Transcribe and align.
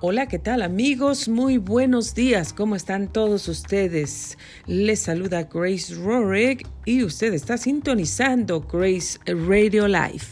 Hola, 0.00 0.28
¿qué 0.28 0.38
tal 0.38 0.62
amigos? 0.62 1.28
Muy 1.28 1.58
buenos 1.58 2.14
días, 2.14 2.52
¿cómo 2.52 2.76
están 2.76 3.12
todos 3.12 3.48
ustedes? 3.48 4.38
Les 4.68 5.00
saluda 5.00 5.48
Grace 5.52 5.92
Rorick 5.92 6.64
y 6.84 7.02
usted 7.02 7.34
está 7.34 7.58
sintonizando 7.58 8.60
Grace 8.60 9.18
Radio 9.26 9.88
Live. 9.88 10.22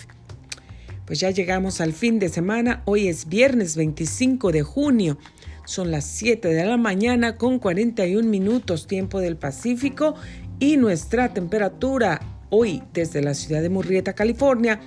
Pues 1.05 1.19
ya 1.19 1.33
llegamos 1.33 1.81
al 1.81 1.95
fin 1.95 2.21
de 2.21 2.29
semana, 2.29 2.85
hoy 2.85 3.09
es 3.09 3.29
viernes 3.29 3.75
25 3.75 4.53
de 4.53 4.63
junio, 4.63 5.19
son 5.65 5.91
las 5.91 6.05
7 6.05 6.47
de 6.47 6.65
la 6.65 6.77
mañana 6.77 7.37
con 7.37 7.59
41 7.59 8.29
minutos 8.29 8.87
tiempo 8.87 9.19
del 9.19 9.37
Pacífico 9.37 10.15
y 10.61 10.77
nuestra 10.77 11.35
temperatura 11.35 12.21
hoy 12.51 12.85
desde 12.93 13.21
la 13.21 13.35
ciudad 13.35 13.63
de 13.63 13.71
Murrieta, 13.71 14.13
California, 14.13 14.79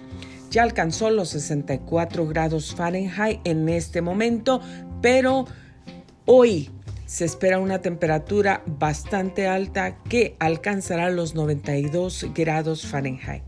ya 0.50 0.64
alcanzó 0.64 1.10
los 1.10 1.30
64 1.30 2.28
grados 2.28 2.76
Fahrenheit 2.76 3.40
en 3.44 3.70
este 3.70 4.02
momento, 4.02 4.62
pero 5.02 5.46
hoy 6.26 6.70
se 7.06 7.26
espera 7.26 7.60
una 7.60 7.82
temperatura 7.82 8.62
bastante 8.66 9.48
alta 9.48 9.98
que 10.04 10.36
alcanzará 10.40 11.10
los 11.10 11.36
92 11.36 12.28
grados 12.34 12.86
Fahrenheit. 12.86 13.44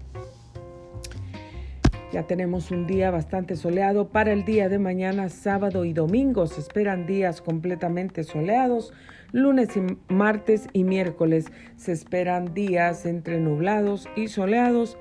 Ya 2.11 2.23
tenemos 2.27 2.71
un 2.71 2.87
día 2.87 3.09
bastante 3.09 3.55
soleado 3.55 4.09
para 4.09 4.33
el 4.33 4.43
día 4.43 4.67
de 4.67 4.79
mañana, 4.79 5.29
sábado 5.29 5.85
y 5.85 5.93
domingo. 5.93 6.45
Se 6.45 6.59
esperan 6.59 7.05
días 7.05 7.41
completamente 7.41 8.25
soleados. 8.25 8.91
Lunes 9.31 9.69
y 9.77 10.13
martes 10.13 10.67
y 10.73 10.83
miércoles 10.83 11.45
se 11.77 11.93
esperan 11.93 12.53
días 12.53 13.05
entre 13.05 13.39
nublados 13.39 14.09
y 14.17 14.27
soleados 14.27 14.97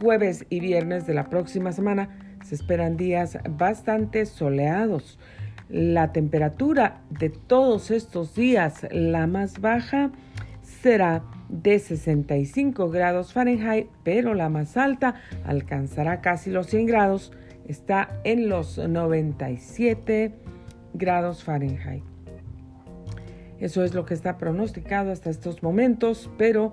jueves 0.00 0.46
y 0.48 0.60
viernes 0.60 1.06
de 1.06 1.14
la 1.14 1.28
próxima 1.28 1.72
semana 1.72 2.36
se 2.44 2.54
esperan 2.54 2.96
días 2.96 3.38
bastante 3.48 4.26
soleados. 4.26 5.18
La 5.68 6.12
temperatura 6.12 7.02
de 7.10 7.28
todos 7.28 7.90
estos 7.90 8.34
días, 8.34 8.86
la 8.90 9.26
más 9.26 9.60
baja, 9.60 10.10
será 10.62 11.22
de 11.48 11.78
65 11.78 12.88
grados 12.90 13.32
Fahrenheit, 13.32 13.88
pero 14.02 14.34
la 14.34 14.48
más 14.48 14.76
alta 14.76 15.16
alcanzará 15.44 16.20
casi 16.20 16.50
los 16.50 16.68
100 16.68 16.86
grados, 16.86 17.32
está 17.66 18.20
en 18.24 18.48
los 18.48 18.78
97 18.78 20.34
grados 20.94 21.44
Fahrenheit. 21.44 22.04
Eso 23.58 23.82
es 23.82 23.92
lo 23.92 24.04
que 24.04 24.14
está 24.14 24.38
pronosticado 24.38 25.10
hasta 25.10 25.30
estos 25.30 25.62
momentos, 25.62 26.30
pero 26.38 26.72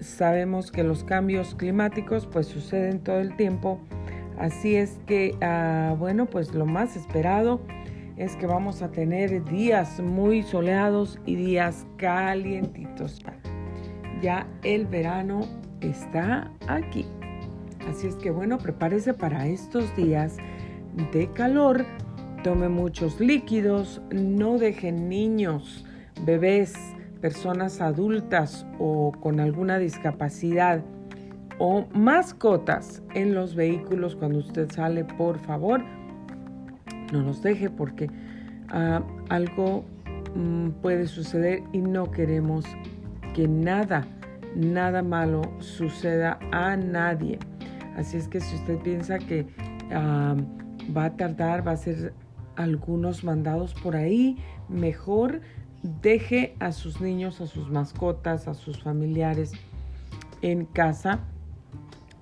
sabemos 0.00 0.70
que 0.70 0.84
los 0.84 1.04
cambios 1.04 1.54
climáticos 1.54 2.26
pues 2.26 2.46
suceden 2.46 3.00
todo 3.00 3.20
el 3.20 3.36
tiempo. 3.36 3.80
Así 4.38 4.76
es 4.76 5.00
que, 5.06 5.36
ah, 5.40 5.96
bueno, 5.98 6.26
pues 6.26 6.54
lo 6.54 6.64
más 6.64 6.96
esperado 6.96 7.60
es 8.16 8.36
que 8.36 8.46
vamos 8.46 8.82
a 8.82 8.90
tener 8.90 9.44
días 9.44 10.00
muy 10.00 10.42
soleados 10.42 11.18
y 11.26 11.36
días 11.36 11.86
calientitos. 11.96 13.20
Ya 14.22 14.46
el 14.62 14.86
verano 14.86 15.40
está 15.80 16.50
aquí. 16.66 17.06
Así 17.88 18.06
es 18.06 18.16
que, 18.16 18.30
bueno, 18.30 18.58
prepárese 18.58 19.14
para 19.14 19.46
estos 19.46 19.94
días 19.96 20.36
de 21.12 21.30
calor. 21.32 21.86
Tome 22.42 22.68
muchos 22.68 23.20
líquidos, 23.20 24.00
no 24.10 24.58
dejen 24.58 25.08
niños, 25.08 25.84
bebés, 26.24 26.74
personas 27.20 27.80
adultas 27.80 28.66
o 28.78 29.12
con 29.12 29.40
alguna 29.40 29.78
discapacidad 29.78 30.82
o 31.58 31.86
mascotas 31.92 33.02
en 33.14 33.34
los 33.34 33.54
vehículos 33.54 34.14
cuando 34.14 34.38
usted 34.38 34.70
sale, 34.70 35.04
por 35.04 35.38
favor, 35.38 35.82
no 37.12 37.22
los 37.22 37.42
deje 37.42 37.68
porque 37.70 38.10
ah, 38.68 39.02
algo 39.28 39.84
mm, 40.34 40.70
puede 40.82 41.06
suceder 41.06 41.62
y 41.72 41.78
no 41.78 42.10
queremos 42.10 42.64
que 43.34 43.48
nada, 43.48 44.06
nada 44.54 45.02
malo 45.02 45.42
suceda 45.58 46.38
a 46.52 46.76
nadie. 46.76 47.38
Así 47.96 48.16
es 48.16 48.28
que 48.28 48.40
si 48.40 48.54
usted 48.56 48.78
piensa 48.78 49.18
que 49.18 49.46
ah, 49.92 50.36
va 50.96 51.06
a 51.06 51.16
tardar, 51.16 51.66
va 51.66 51.72
a 51.72 51.74
hacer 51.74 52.14
algunos 52.54 53.24
mandados 53.24 53.74
por 53.74 53.96
ahí, 53.96 54.36
mejor 54.68 55.40
deje 55.82 56.56
a 56.60 56.72
sus 56.72 57.00
niños, 57.00 57.40
a 57.40 57.46
sus 57.46 57.70
mascotas, 57.70 58.48
a 58.48 58.54
sus 58.54 58.82
familiares 58.82 59.52
en 60.42 60.64
casa 60.64 61.20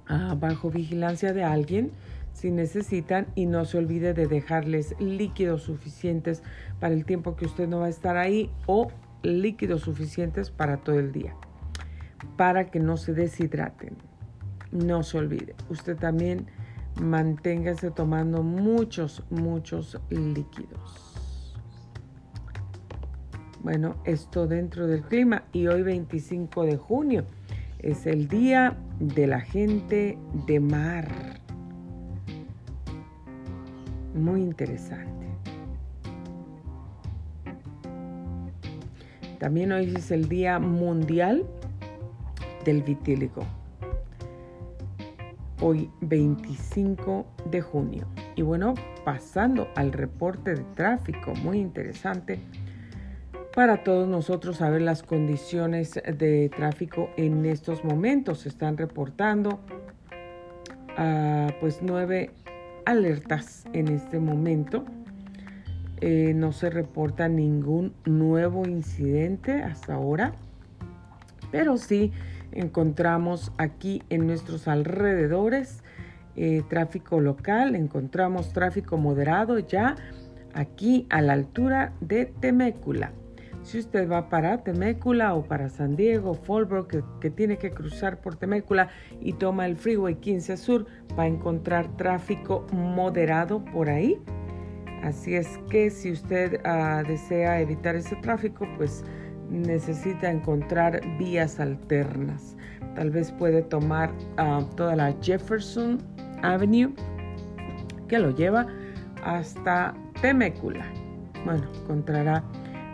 ah, 0.09 0.37
bajo 0.39 0.71
vigilancia 0.71 1.33
de 1.33 1.45
alguien 1.45 1.91
si 2.33 2.51
necesitan 2.51 3.27
y 3.35 3.47
no 3.47 3.65
se 3.65 3.79
olvide 3.79 4.13
de 4.13 4.27
dejarles 4.27 4.95
líquidos 5.01 5.63
suficientes 5.63 6.43
para 6.81 6.95
el 6.95 7.05
tiempo 7.05 7.35
que 7.35 7.47
usted 7.47 7.67
no 7.67 7.81
va 7.81 7.87
a 7.87 7.91
estar 7.91 8.17
ahí 8.17 8.51
o 8.67 8.89
líquidos 9.23 9.83
suficientes 9.83 10.51
para 10.51 10.77
todo 10.77 10.99
el 10.99 11.13
día 11.13 11.35
para 12.37 12.71
que 12.71 12.81
no 12.81 12.97
se 12.97 13.13
deshidraten. 13.13 13.97
No 14.73 15.03
se 15.03 15.19
olvide. 15.19 15.55
Usted 15.69 15.97
también 15.97 16.47
manténgase 17.01 17.91
tomando 17.91 18.43
muchos, 18.43 19.23
muchos 19.31 19.99
líquidos. 20.11 21.06
Bueno, 23.67 23.97
esto 24.05 24.47
dentro 24.47 24.87
del 24.87 25.03
clima 25.03 25.43
y 25.53 25.67
hoy 25.67 25.83
25 25.83 26.63
de 26.67 26.77
junio 26.77 27.25
es 27.81 28.07
el 28.07 28.29
Día 28.29 28.77
de 29.01 29.27
la 29.27 29.41
Gente 29.41 30.17
de 30.47 30.61
Mar. 30.61 31.09
Muy 34.15 34.41
interesante. 34.41 35.27
También 39.41 39.73
hoy 39.73 39.93
es 39.97 40.13
el 40.13 40.29
Día 40.29 40.61
Mundial 40.61 41.45
del 42.65 42.85
Vitíligo. 42.85 43.43
Hoy 45.61 45.91
25 46.03 47.27
de 47.51 47.63
junio. 47.63 48.07
Y 48.37 48.43
bueno, 48.43 48.75
pasando 49.05 49.67
al 49.75 49.91
reporte 49.91 50.55
de 50.55 50.63
tráfico, 50.77 51.35
muy 51.43 51.59
interesante 51.59 52.39
para 53.57 53.79
todos 53.79 54.07
nosotros 54.07 54.59
saber 54.59 54.83
las 54.83 55.03
condiciones 55.03 55.95
de 55.95 56.51
tráfico 56.55 57.09
en 57.17 57.47
estos 57.47 57.85
momentos. 57.85 58.41
Se 58.41 58.51
están 58.51 58.77
reportando 58.77 59.61
ah, 60.99 61.49
pues 61.59 61.79
nueve 61.81 62.33
alertas 62.85 63.65
en 63.73 63.89
este 63.89 64.19
momento. 64.19 64.85
Eh, 66.03 66.35
no 66.37 66.53
se 66.53 66.69
reporta 66.69 67.29
ningún 67.29 67.95
nuevo 68.05 68.69
incidente 68.69 69.63
hasta 69.63 69.95
ahora, 69.95 70.33
pero 71.51 71.79
sí 71.79 72.13
encontramos 72.53 73.53
aquí 73.57 74.03
en 74.11 74.27
nuestros 74.27 74.69
alrededores 74.69 75.83
eh, 76.37 76.63
tráfico 76.69 77.21
local, 77.21 77.75
encontramos 77.75 78.53
tráfico 78.53 78.99
moderado 78.99 79.59
ya 79.59 79.97
aquí 80.53 81.07
a 81.09 81.23
la 81.23 81.33
altura 81.33 81.95
de 82.03 82.27
Temécula. 82.27 83.13
Si 83.67 83.81
usted 83.81 84.09
va 84.09 84.29
para 84.29 84.63
Temécula 84.63 85.35
o 85.35 85.43
para 85.43 85.69
San 85.69 85.97
Diego, 85.97 86.35
Fallbrook, 86.35 87.19
que, 87.19 87.31
tiene 87.31 87.59
que 87.59 87.73
cruzar 87.73 88.21
por 88.21 88.37
Temécula 88.37 88.91
y 89.21 89.33
toma 89.33 89.67
el 89.67 89.75
Freeway 89.75 90.15
15 90.15 90.57
Sur, 90.57 90.87
va 91.19 91.25
a 91.25 91.27
encontrar 91.27 91.89
tráfico 91.97 92.65
moderado 92.71 93.65
por 93.65 93.91
ahí. 93.91 94.23
Así 95.03 95.35
es 95.35 95.59
que 95.69 95.91
si 95.91 96.13
usted 96.13 96.61
uh, 96.65 97.05
desea 97.09 97.61
evitar 97.61 97.97
ese 97.97 98.15
tráfico, 98.23 98.69
pues 98.77 99.03
necesita 99.51 100.31
encontrar 100.31 101.01
vías 101.19 101.59
alternas. 101.59 102.57
Tal 102.95 103.11
vez 103.11 103.33
puede 103.33 103.63
tomar 103.63 104.13
uh, 104.39 104.63
toda 104.77 104.95
la 104.95 105.13
Jefferson 105.21 105.99
Avenue 106.43 106.95
que 108.07 108.21
lo 108.21 108.31
lleva 108.31 108.69
hasta 109.25 109.93
Temécula. 110.23 110.87
Bueno, 111.45 111.67
encontrará 111.83 112.45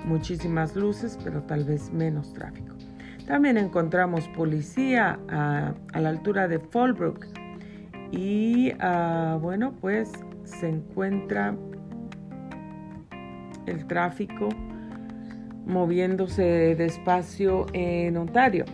muchísimas 0.05 0.77
luces, 0.77 1.19
pero 1.23 1.43
tal 1.43 1.65
vez 1.65 1.93
menos 1.93 2.33
tráfico. 2.33 2.75
También 3.27 3.57
encontramos 3.57 4.29
policía 4.29 5.19
a, 5.29 5.75
la 5.95 6.09
altura 6.09 6.49
de 6.49 6.59
Fallbrook 6.59 7.27
y 8.11 8.73
ah, 8.81 9.39
bueno, 9.41 9.75
pues 9.81 10.13
se 10.45 10.69
encuentra 10.69 11.55
el 13.67 13.87
tráfico 13.87 14.49
moviéndose 15.67 16.75
despacio 16.75 17.67
en 17.73 18.17
Ontario. 18.17 18.65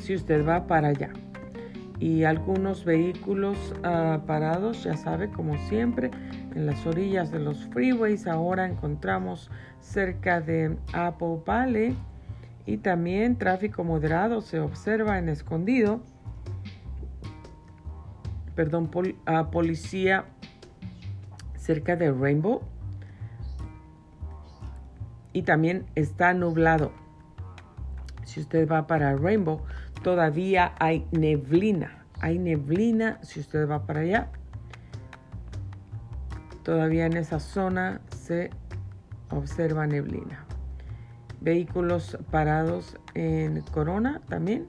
Si 0.00 0.14
usted 0.14 0.46
va 0.46 0.66
para 0.66 0.88
allá. 0.88 1.10
Y 1.98 2.24
algunos 2.24 2.84
vehículos 2.84 3.56
uh, 3.78 4.18
parados, 4.26 4.82
ya 4.82 4.96
sabe, 4.96 5.30
como 5.30 5.56
siempre, 5.68 6.10
en 6.54 6.66
las 6.66 6.86
orillas 6.86 7.30
de 7.30 7.38
los 7.38 7.66
freeways. 7.66 8.26
Ahora 8.26 8.66
encontramos 8.66 9.50
cerca 9.80 10.40
de 10.40 10.76
Apple 10.92 11.40
Valley 11.44 11.96
y 12.66 12.78
también 12.78 13.36
tráfico 13.36 13.84
moderado 13.84 14.40
se 14.40 14.60
observa 14.60 15.18
en 15.18 15.28
escondido. 15.28 16.00
Perdón, 18.54 18.90
policía 19.50 20.26
cerca 21.56 21.96
de 21.96 22.12
Rainbow. 22.12 22.60
Y 25.32 25.42
también 25.42 25.86
está 25.94 26.34
nublado. 26.34 26.92
Si 28.24 28.40
usted 28.40 28.68
va 28.70 28.86
para 28.86 29.16
Rainbow, 29.16 29.62
todavía 30.02 30.74
hay 30.78 31.06
neblina. 31.10 32.04
Hay 32.20 32.38
neblina 32.38 33.18
si 33.22 33.40
usted 33.40 33.68
va 33.68 33.86
para 33.86 34.00
allá. 34.00 34.30
Todavía 36.62 37.06
en 37.06 37.16
esa 37.16 37.40
zona 37.40 38.00
se 38.16 38.50
observa 39.30 39.86
neblina. 39.86 40.44
Vehículos 41.40 42.16
parados 42.30 42.96
en 43.14 43.60
Corona 43.62 44.20
también. 44.28 44.68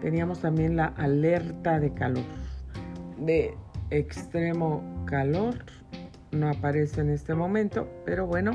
Teníamos 0.00 0.40
también 0.40 0.76
la 0.76 0.86
alerta 0.86 1.80
de 1.80 1.92
calor, 1.92 2.24
de 3.18 3.56
extremo 3.90 5.04
calor. 5.06 5.56
No 6.30 6.48
aparece 6.48 7.00
en 7.00 7.10
este 7.10 7.34
momento, 7.34 7.88
pero 8.04 8.26
bueno, 8.26 8.52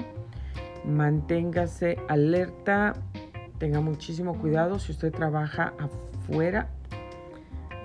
manténgase 0.85 1.97
alerta, 2.07 2.93
tenga 3.57 3.81
muchísimo 3.81 4.37
cuidado 4.39 4.79
si 4.79 4.91
usted 4.91 5.11
trabaja 5.11 5.73
afuera 5.79 6.69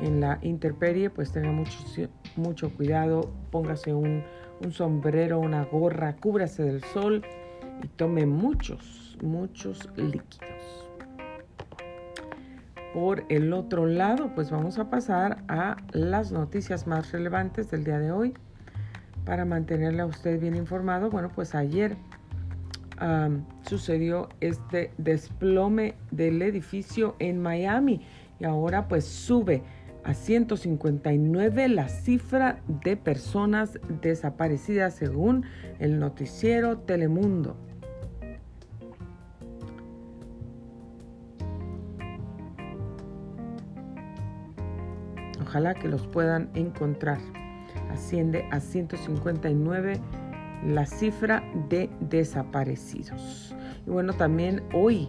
en 0.00 0.20
la 0.20 0.38
interperie, 0.42 1.10
pues 1.10 1.32
tenga 1.32 1.50
mucho, 1.50 1.78
mucho 2.36 2.70
cuidado, 2.70 3.32
póngase 3.50 3.94
un, 3.94 4.22
un 4.62 4.72
sombrero, 4.72 5.40
una 5.40 5.64
gorra, 5.64 6.16
cúbrase 6.16 6.62
del 6.62 6.82
sol 6.84 7.22
y 7.82 7.88
tome 7.88 8.26
muchos, 8.26 9.18
muchos 9.22 9.88
líquidos. 9.96 10.86
Por 12.94 13.24
el 13.28 13.52
otro 13.52 13.86
lado, 13.86 14.32
pues 14.34 14.50
vamos 14.50 14.78
a 14.78 14.90
pasar 14.90 15.44
a 15.48 15.76
las 15.92 16.32
noticias 16.32 16.86
más 16.86 17.12
relevantes 17.12 17.70
del 17.70 17.84
día 17.84 17.98
de 17.98 18.10
hoy 18.10 18.34
para 19.24 19.44
mantenerle 19.44 20.02
a 20.02 20.06
usted 20.06 20.40
bien 20.40 20.56
informado. 20.56 21.10
Bueno, 21.10 21.30
pues 21.34 21.54
ayer 21.54 21.96
sucedió 23.62 24.28
este 24.40 24.92
desplome 24.98 25.94
del 26.10 26.42
edificio 26.42 27.14
en 27.18 27.40
Miami 27.40 28.00
y 28.40 28.44
ahora 28.44 28.88
pues 28.88 29.04
sube 29.04 29.62
a 30.04 30.14
159 30.14 31.68
la 31.68 31.88
cifra 31.88 32.60
de 32.82 32.96
personas 32.96 33.78
desaparecidas 34.00 34.94
según 34.94 35.44
el 35.78 35.98
noticiero 35.98 36.78
Telemundo. 36.78 37.56
Ojalá 45.42 45.74
que 45.74 45.88
los 45.88 46.06
puedan 46.06 46.50
encontrar. 46.54 47.18
Asciende 47.90 48.44
a 48.50 48.60
159 48.60 49.94
la 50.66 50.86
cifra 50.86 51.42
de 51.68 51.88
desaparecidos. 52.00 53.54
Y 53.86 53.90
bueno, 53.90 54.12
también 54.12 54.62
hoy 54.72 55.08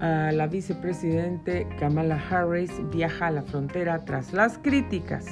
la 0.00 0.46
vicepresidente 0.46 1.66
Kamala 1.78 2.18
Harris 2.30 2.72
viaja 2.90 3.26
a 3.26 3.30
la 3.30 3.42
frontera 3.42 4.04
tras 4.04 4.32
las 4.32 4.58
críticas 4.58 5.26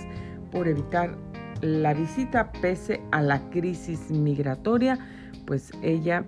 por 0.53 0.69
evitar 0.69 1.17
la 1.63 1.95
visita 1.95 2.53
pese 2.61 3.01
a 3.11 3.23
la 3.23 3.41
crisis 3.51 4.11
migratoria, 4.11 4.99
pues 5.47 5.73
ella 5.83 6.25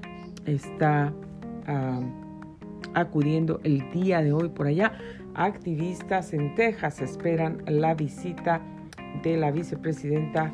está 0.47 1.13
acudiendo 2.95 3.61
el 3.63 3.89
día 3.93 4.23
de 4.23 4.33
hoy 4.33 4.49
por 4.49 4.67
allá. 4.67 4.93
Activistas 5.35 6.33
en 6.33 6.55
Texas 6.55 7.01
esperan 7.01 7.63
la 7.67 7.95
visita 7.95 8.61
de 9.23 9.37
la 9.37 9.51
vicepresidenta 9.51 10.53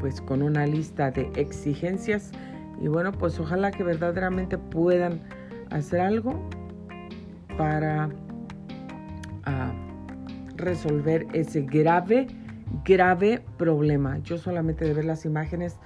pues 0.00 0.20
con 0.20 0.42
una 0.42 0.66
lista 0.66 1.10
de 1.10 1.30
exigencias 1.36 2.32
y 2.80 2.88
bueno 2.88 3.12
pues 3.12 3.38
ojalá 3.38 3.70
que 3.70 3.84
verdaderamente 3.84 4.58
puedan 4.58 5.20
hacer 5.70 6.00
algo 6.00 6.48
para 7.56 8.08
ah, 9.44 9.72
resolver 10.56 11.26
ese 11.32 11.62
grave, 11.62 12.28
grave 12.84 13.42
problema. 13.56 14.18
Yo 14.18 14.38
solamente 14.38 14.84
de 14.84 14.94
ver 14.94 15.04
las 15.04 15.24
imágenes 15.24 15.76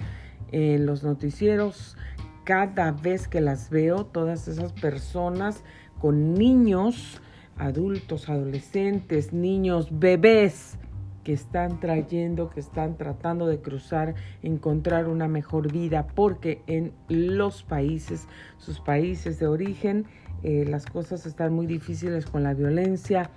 en 0.51 0.85
los 0.85 1.03
noticieros, 1.03 1.97
cada 2.43 2.91
vez 2.91 3.27
que 3.27 3.41
las 3.41 3.69
veo, 3.69 4.05
todas 4.05 4.47
esas 4.47 4.71
personas 4.73 5.63
con 5.99 6.33
niños, 6.33 7.21
adultos, 7.57 8.29
adolescentes, 8.29 9.33
niños, 9.33 9.87
bebés, 9.91 10.77
que 11.25 11.33
están 11.33 11.79
trayendo, 11.79 12.51
que 12.51 12.59
están 12.59 12.97
tratando 12.97 13.47
de 13.47 13.59
cruzar, 13.59 14.13
encontrar 14.43 15.09
una 15.09 15.27
mejor 15.27 15.71
vida, 15.71 16.05
porque 16.13 16.61
en 16.67 16.93
los 17.09 17.63
países, 17.63 18.27
sus 18.57 18.79
países 18.79 19.39
de 19.39 19.47
origen, 19.47 20.05
eh, 20.43 20.65
las 20.69 20.85
cosas 20.85 21.25
están 21.25 21.51
muy 21.51 21.65
difíciles 21.65 22.27
con 22.27 22.43
la 22.43 22.53
violencia 22.53 23.31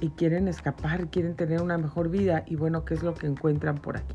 y 0.00 0.10
quieren 0.10 0.48
escapar, 0.48 1.08
quieren 1.08 1.34
tener 1.34 1.62
una 1.62 1.78
mejor 1.78 2.10
vida 2.10 2.44
y 2.46 2.56
bueno, 2.56 2.84
¿qué 2.84 2.92
es 2.92 3.02
lo 3.02 3.14
que 3.14 3.26
encuentran 3.26 3.78
por 3.78 3.96
aquí? 3.96 4.14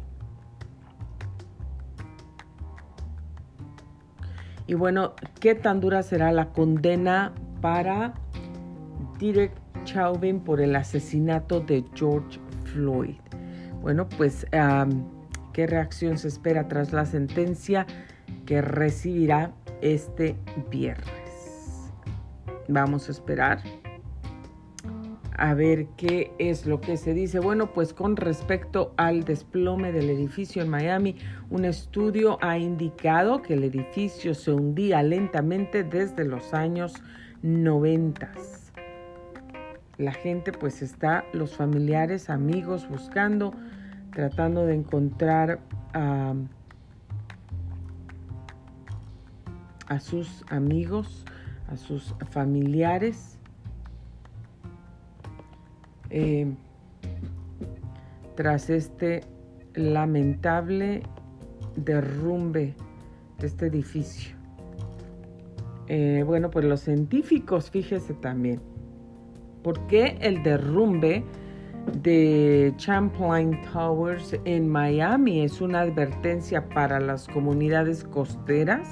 Y 4.68 4.76
bueno, 4.76 5.14
¿qué 5.40 5.56
tan 5.56 5.82
dura 5.82 6.04
será 6.04 6.32
la 6.32 6.54
condena 6.54 7.34
para 7.60 8.14
Direct 9.18 9.65
Chauvin 9.86 10.42
por 10.42 10.60
el 10.60 10.76
asesinato 10.76 11.62
de 11.62 11.86
George 11.94 12.40
Floyd. 12.66 13.16
Bueno, 13.82 14.10
pues, 14.10 14.46
¿qué 15.54 15.68
reacción 15.68 16.18
se 16.18 16.28
espera 16.28 16.68
tras 16.68 16.92
la 16.92 17.06
sentencia 17.06 17.86
que 18.46 18.62
recibirá 18.62 19.54
este 19.82 20.36
viernes? 20.70 21.94
Vamos 22.68 23.08
a 23.08 23.12
esperar 23.12 23.60
a 25.38 25.54
ver 25.54 25.88
qué 25.98 26.32
es 26.40 26.66
lo 26.66 26.82
que 26.82 26.98
se 26.98 27.14
dice. 27.14 27.40
Bueno, 27.40 27.74
pues 27.74 27.94
con 27.94 28.16
respecto 28.16 28.94
al 28.98 29.24
desplome 29.24 29.92
del 29.92 30.10
edificio 30.10 30.62
en 30.62 30.70
Miami, 30.70 31.16
un 31.50 31.66
estudio 31.66 32.38
ha 32.42 32.58
indicado 32.58 33.42
que 33.42 33.54
el 33.54 33.64
edificio 33.64 34.34
se 34.34 34.52
hundía 34.52 35.04
lentamente 35.04 35.84
desde 35.84 36.26
los 36.26 36.54
años 36.54 36.94
90 37.44 38.32
la 39.98 40.12
gente 40.12 40.52
pues 40.52 40.82
está, 40.82 41.24
los 41.34 41.56
familiares, 41.56 42.30
amigos 42.30 42.90
buscando, 42.90 43.54
tratando 44.12 44.66
de 44.66 44.76
encontrar 44.76 45.62
a 45.94 46.36
sus 50.00 50.44
amigos, 50.50 51.24
a 51.70 51.78
sus 51.78 52.14
familiares. 52.32 53.38
Eh, 56.10 56.54
tras 58.36 58.70
este 58.70 59.22
lamentable 59.74 61.04
derrumbe 61.76 62.76
de 63.40 63.48
este 63.48 63.68
edificio. 63.68 64.36
Eh, 65.88 66.24
bueno, 66.26 66.50
pues 66.50 66.66
los 66.66 66.82
científicos, 66.82 67.70
fíjese 67.70 68.14
también, 68.14 68.62
¿Por 69.66 69.80
qué 69.88 70.16
el 70.22 70.44
derrumbe 70.44 71.24
de 72.04 72.72
Champlain 72.78 73.60
Towers 73.74 74.40
en 74.46 74.70
Miami 74.70 75.42
es 75.42 75.60
una 75.60 75.82
advertencia 75.82 76.70
para 76.70 77.00
las 77.00 77.28
comunidades 77.28 78.04
costeras? 78.04 78.88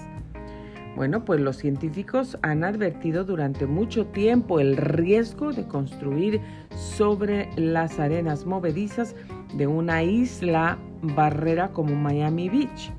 Bueno, 0.95 1.25
pues 1.25 1.41
los 1.41 1.57
científicos 1.57 2.39
han 2.41 2.63
advertido 2.63 3.23
durante 3.23 3.67
mucho 3.67 4.07
tiempo 4.07 4.59
el 4.59 4.75
riesgo 4.75 5.53
de 5.53 5.67
construir 5.67 6.41
sobre 6.71 7.51
las 7.55 7.99
arenas 7.99 8.47
movedizas 8.47 9.15
de 9.55 9.67
una 9.67 10.01
isla 10.01 10.79
barrera 11.03 11.69
como 11.69 11.93
Miami 11.93 12.49
Beach. 12.49 12.91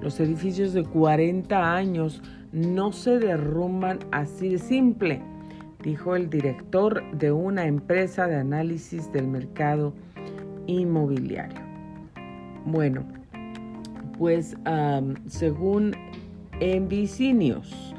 Los 0.00 0.20
edificios 0.20 0.74
de 0.74 0.84
40 0.84 1.74
años 1.74 2.22
no 2.52 2.92
se 2.92 3.18
derrumban 3.18 3.98
así 4.12 4.50
de 4.50 4.58
simple 4.58 5.20
dijo 5.82 6.16
el 6.16 6.28
director 6.28 7.02
de 7.12 7.32
una 7.32 7.66
empresa 7.66 8.26
de 8.26 8.36
análisis 8.36 9.10
del 9.12 9.28
mercado 9.28 9.94
inmobiliario. 10.66 11.60
Bueno, 12.64 13.04
pues 14.18 14.56
según 15.26 15.96
NBC 16.60 17.34
News, 17.34 17.94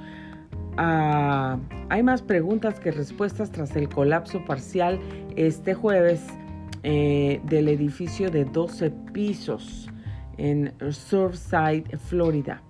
ah, 0.78 1.58
hay 1.90 2.04
más 2.04 2.22
preguntas 2.22 2.80
que 2.80 2.92
respuestas 2.92 3.52
tras 3.52 3.76
el 3.76 3.90
colapso 3.90 4.46
parcial 4.46 5.00
este 5.36 5.74
jueves 5.74 6.26
eh, 6.84 7.42
del 7.46 7.68
edificio 7.68 8.30
de 8.30 8.46
12 8.46 8.92
pisos 9.14 9.90
en 10.38 10.74
Surfside, 10.92 11.98
Florida, 11.98 12.62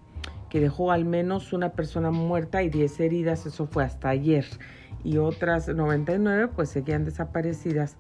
que 0.50 0.60
dejó 0.60 0.92
al 0.92 1.06
menos 1.06 1.54
una 1.54 1.72
persona 1.72 2.12
muerta 2.12 2.64
y 2.64 2.70
10 2.70 3.00
heridas, 3.00 3.46
eso 3.46 3.68
fue 3.68 3.84
hasta 3.84 4.10
ayer 4.10 4.46
y 5.04 5.18
otras 5.18 5.68
99 5.68 6.50
pues 6.56 6.70
seguían 6.70 7.06
desaparecidas 7.06 7.98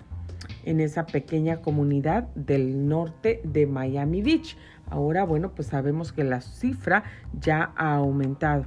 en 0.64 0.80
esa 0.80 1.06
pequeña 1.06 1.62
comunidad 1.62 2.28
del 2.36 2.88
norte 2.88 3.42
de 3.44 3.66
Miami 3.68 4.22
Beach. 4.22 4.58
Ahora, 4.90 5.24
bueno, 5.24 5.52
pues 5.56 5.70
sabemos 5.70 6.12
que 6.12 6.24
la 6.24 6.42
cifra 6.42 7.04
ya 7.40 7.72
ha 7.76 7.96
aumentado. 7.96 8.66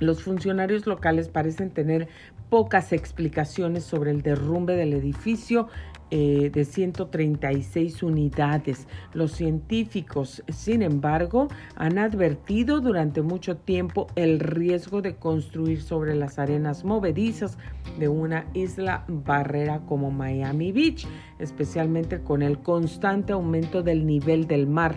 los 0.00 0.22
funcionarios 0.22 0.86
locales 0.86 1.28
parecen 1.28 1.70
tener 1.70 2.08
pocas 2.50 2.92
explicaciones 2.92 3.84
sobre 3.84 4.10
el 4.10 4.22
derrumbe 4.22 4.74
del 4.76 4.94
edificio 4.94 5.68
eh, 6.10 6.50
de 6.50 6.64
136 6.64 8.02
unidades. 8.02 8.86
Los 9.12 9.32
científicos, 9.32 10.42
sin 10.48 10.80
embargo, 10.80 11.48
han 11.76 11.98
advertido 11.98 12.80
durante 12.80 13.20
mucho 13.20 13.58
tiempo 13.58 14.06
el 14.16 14.40
riesgo 14.40 15.02
de 15.02 15.16
construir 15.16 15.82
sobre 15.82 16.14
las 16.14 16.38
arenas 16.38 16.82
movedizas 16.82 17.58
de 17.98 18.08
una 18.08 18.46
isla 18.54 19.04
barrera 19.06 19.80
como 19.80 20.10
Miami 20.10 20.72
Beach, 20.72 21.06
especialmente 21.38 22.22
con 22.22 22.40
el 22.40 22.58
constante 22.60 23.34
aumento 23.34 23.82
del 23.82 24.06
nivel 24.06 24.46
del 24.46 24.66
mar. 24.66 24.94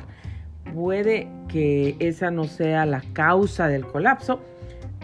Puede 0.74 1.28
que 1.50 1.98
esa 2.00 2.32
no 2.32 2.46
sea 2.46 2.86
la 2.86 3.02
causa 3.12 3.68
del 3.68 3.86
colapso, 3.86 4.40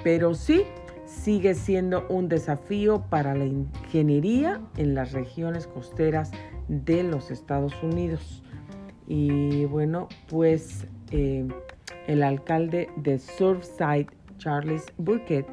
pero 0.06 0.36
sí 0.36 0.64
sigue 1.08 1.56
siendo 1.56 2.06
un 2.10 2.28
desafío 2.28 3.02
para 3.10 3.34
la 3.34 3.46
ingeniería 3.46 4.62
en 4.76 4.94
las 4.94 5.14
regiones 5.14 5.66
costeras 5.66 6.32
de 6.68 7.04
los 7.04 7.32
Estados 7.32 7.74
Unidos. 7.82 8.44
Y 9.08 9.66
bueno, 9.66 10.10
pues 10.28 10.86
eh, 11.12 11.48
el 12.08 12.24
alcalde 12.24 12.90
de 12.98 13.20
Surfside, 13.20 14.08
Charles 14.38 14.86
Burkett, 14.98 15.48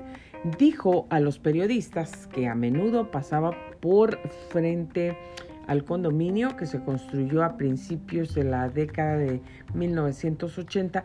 dijo 0.58 1.06
a 1.08 1.20
los 1.20 1.38
periodistas 1.38 2.26
que 2.26 2.48
a 2.48 2.54
menudo 2.54 3.10
pasaba 3.10 3.52
por 3.80 4.18
frente 4.50 5.16
al 5.68 5.84
condominio 5.84 6.56
que 6.56 6.66
se 6.66 6.82
construyó 6.82 7.42
a 7.42 7.56
principios 7.56 8.34
de 8.34 8.44
la 8.44 8.68
década 8.68 9.16
de 9.16 9.40
1980 9.72 11.04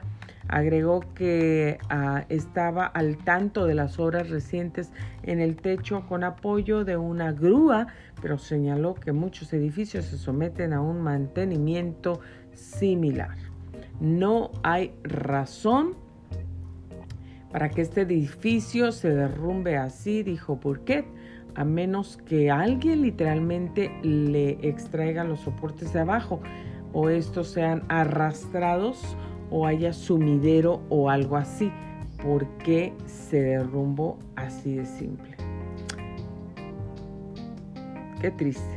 Agregó 0.49 1.01
que 1.13 1.77
ah, 1.89 2.25
estaba 2.27 2.85
al 2.87 3.17
tanto 3.17 3.67
de 3.67 3.75
las 3.75 3.99
obras 3.99 4.31
recientes 4.31 4.91
en 5.21 5.39
el 5.39 5.55
techo 5.55 6.07
con 6.07 6.23
apoyo 6.23 6.83
de 6.83 6.97
una 6.97 7.31
grúa, 7.31 7.87
pero 8.19 8.39
señaló 8.39 8.95
que 8.95 9.11
muchos 9.11 9.53
edificios 9.53 10.05
se 10.05 10.17
someten 10.17 10.73
a 10.73 10.81
un 10.81 11.01
mantenimiento 11.01 12.19
similar. 12.53 13.37
No 13.99 14.49
hay 14.63 14.91
razón 15.03 15.93
para 17.51 17.69
que 17.69 17.81
este 17.81 18.01
edificio 18.01 18.91
se 18.91 19.09
derrumbe 19.09 19.77
así, 19.77 20.23
dijo 20.23 20.55
Burkett, 20.55 21.05
a 21.53 21.63
menos 21.63 22.17
que 22.25 22.49
alguien 22.49 23.03
literalmente 23.03 23.91
le 24.01 24.51
extraiga 24.67 25.23
los 25.23 25.41
soportes 25.41 25.93
de 25.93 25.99
abajo 25.99 26.41
o 26.93 27.09
estos 27.09 27.49
sean 27.49 27.83
arrastrados 27.87 29.15
o 29.51 29.65
haya 29.65 29.93
sumidero 29.93 30.81
o 30.89 31.09
algo 31.09 31.37
así. 31.37 31.71
¿Por 32.21 32.45
qué 32.57 32.93
se 33.05 33.41
derrumbó 33.41 34.19
así 34.35 34.75
de 34.75 34.85
simple? 34.85 35.35
Qué 38.21 38.31
triste. 38.31 38.75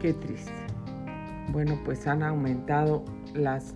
Qué 0.00 0.12
triste. 0.12 0.52
Bueno, 1.50 1.78
pues 1.84 2.06
han 2.06 2.22
aumentado 2.22 3.04
las, 3.34 3.74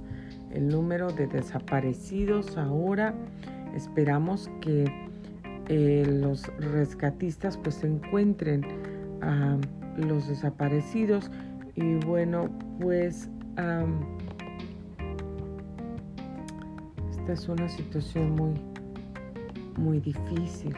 el 0.52 0.69
número 0.69 1.11
de 1.11 1.26
desaparecidos 1.26 2.57
ahora. 2.57 3.14
Esperamos 3.75 4.50
que 4.61 4.85
eh, 5.69 6.05
los 6.07 6.47
rescatistas 6.59 7.57
pues 7.57 7.83
encuentren 7.83 8.64
a 9.21 9.57
los 9.97 10.28
desaparecidos 10.28 11.31
y 11.80 11.94
bueno, 12.04 12.49
pues 12.80 13.30
esta 17.11 17.32
es 17.32 17.49
una 17.49 17.68
situación 17.68 18.32
muy, 18.32 18.54
muy 19.76 20.00
difícil. 20.00 20.75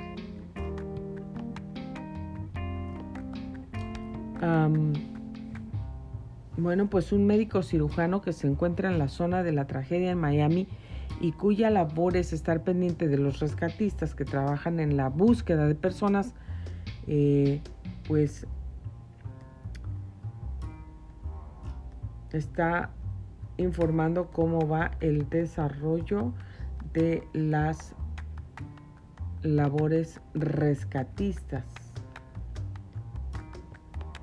bueno, 6.56 6.88
pues 6.90 7.12
un 7.12 7.26
médico 7.26 7.62
cirujano 7.62 8.20
que 8.20 8.32
se 8.32 8.46
encuentra 8.46 8.90
en 8.90 8.98
la 8.98 9.08
zona 9.08 9.42
de 9.42 9.52
la 9.52 9.66
tragedia 9.66 10.10
en 10.10 10.18
Miami 10.18 10.68
y 11.20 11.32
cuya 11.32 11.70
labor 11.70 12.16
es 12.16 12.32
estar 12.32 12.62
pendiente 12.62 13.08
de 13.08 13.16
los 13.16 13.40
rescatistas 13.40 14.14
que 14.14 14.24
trabajan 14.24 14.78
en 14.78 14.96
la 14.96 15.08
búsqueda 15.08 15.66
de 15.66 15.74
personas, 15.74 16.34
eh, 17.06 17.60
pues 18.06 18.46
está 22.38 22.90
informando 23.56 24.30
cómo 24.30 24.66
va 24.66 24.90
el 25.00 25.28
desarrollo 25.28 26.32
de 26.92 27.22
las 27.32 27.94
labores 29.42 30.20
rescatistas 30.34 31.64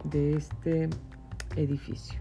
de 0.03 0.35
este 0.35 0.89
edificio. 1.55 2.19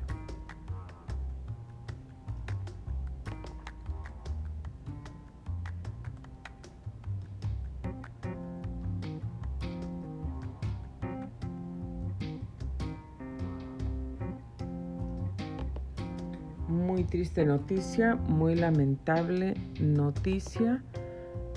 Triste 17.17 17.47
noticia, 17.47 18.15
muy 18.15 18.55
lamentable 18.57 19.55
noticia 19.81 20.83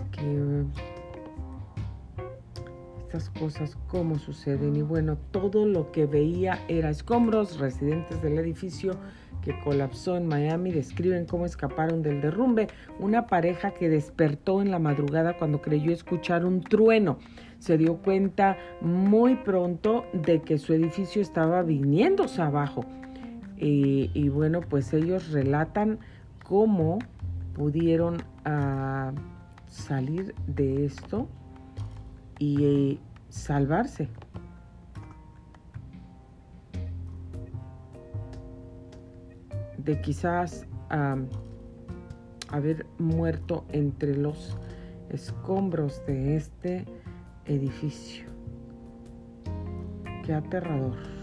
que 0.09 0.63
estas 3.01 3.29
cosas 3.31 3.77
cómo 3.87 4.17
suceden 4.19 4.77
y 4.77 4.83
bueno, 4.83 5.17
todo 5.31 5.65
lo 5.65 5.91
que 5.91 6.05
veía 6.05 6.63
era 6.69 6.89
escombros, 6.89 7.59
residentes 7.59 8.21
del 8.21 8.37
edificio 8.37 8.93
que 9.41 9.59
colapsó 9.59 10.15
en 10.15 10.27
Miami 10.27 10.71
describen 10.71 11.25
cómo 11.25 11.45
escaparon 11.45 12.03
del 12.03 12.21
derrumbe, 12.21 12.67
una 12.97 13.27
pareja 13.27 13.71
que 13.71 13.89
despertó 13.89 14.61
en 14.61 14.71
la 14.71 14.79
madrugada 14.79 15.35
cuando 15.35 15.61
creyó 15.61 15.91
escuchar 15.91 16.45
un 16.45 16.61
trueno. 16.61 17.19
Se 17.57 17.77
dio 17.77 17.97
cuenta 17.97 18.57
muy 18.79 19.35
pronto 19.35 20.05
de 20.13 20.41
que 20.41 20.57
su 20.57 20.73
edificio 20.73 21.21
estaba 21.21 21.63
viniéndose 21.63 22.41
abajo 22.41 22.85
y, 23.61 24.29
bueno, 24.29 24.61
pues 24.61 24.93
ellos 24.93 25.31
relatan 25.31 25.99
cómo 26.45 26.99
pudieron 27.53 28.23
ah, 28.45 29.11
salir 29.67 30.33
de 30.47 30.85
esto 30.85 31.27
y 32.37 32.63
eh, 32.63 32.99
salvarse. 33.27 34.09
De 39.77 39.99
quizás 40.01 40.65
haber 42.49 42.85
muerto 42.97 43.65
entre 43.69 44.15
los 44.15 44.57
escombros 45.09 46.05
de 46.05 46.35
este 46.35 46.85
edificio. 47.45 48.25
Qué 50.25 50.33
aterrador. 50.33 51.18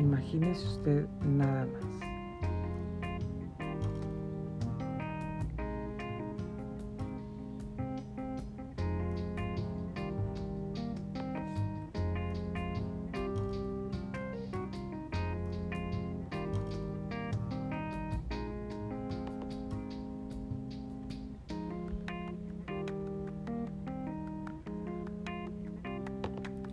Imagínese 0.00 0.66
usted 0.66 1.06
nada 1.22 1.66
más. 1.66 1.84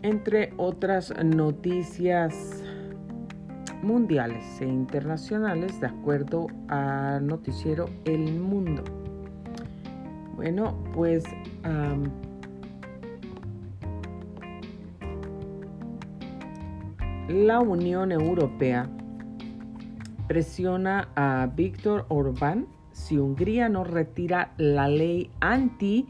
Entre 0.03 0.53
otras 0.55 1.13
noticias 1.22 2.57
mundiales 3.88 4.60
e 4.60 4.65
internacionales 4.67 5.79
de 5.79 5.88
acuerdo 5.88 6.48
al 6.67 7.25
noticiero 7.25 7.89
El 8.03 8.38
Mundo. 8.39 8.84
Bueno, 10.36 10.77
pues 10.94 11.24
la 17.29 17.62
Unión 17.62 18.12
Europea 18.12 18.89
presiona 20.27 21.08
a 21.15 21.48
Víctor 21.56 22.06
Orbán 22.10 22.67
si 22.91 23.17
Hungría 23.17 23.70
no 23.70 23.86
retira 23.86 24.53
la 24.58 24.89
ley 24.89 25.32
anti-LGTBIQ. 25.39 26.08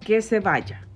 Que 0.00 0.22
se 0.22 0.40
vaya. 0.40 0.87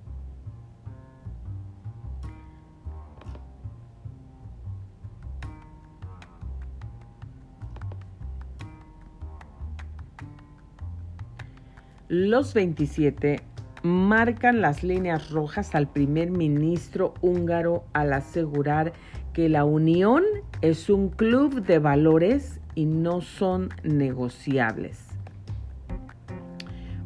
Los 12.15 12.53
27 12.53 13.39
marcan 13.81 14.61
las 14.61 14.83
líneas 14.83 15.31
rojas 15.31 15.73
al 15.73 15.87
primer 15.87 16.29
ministro 16.29 17.15
húngaro 17.21 17.85
al 17.91 18.13
asegurar 18.13 18.93
que 19.33 19.49
la 19.49 19.65
Unión 19.65 20.23
es 20.61 20.91
un 20.91 21.09
club 21.09 21.65
de 21.65 21.79
valores 21.79 22.59
y 22.75 22.85
no 22.85 23.21
son 23.21 23.69
negociables. 23.81 25.07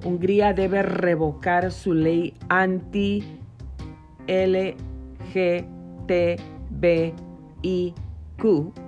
Hungría 0.03 0.51
debe 0.51 0.83
revocar 0.83 1.71
su 1.71 1.93
ley 1.93 2.33
anti 2.49 3.23
LGTBIQ 4.27 4.73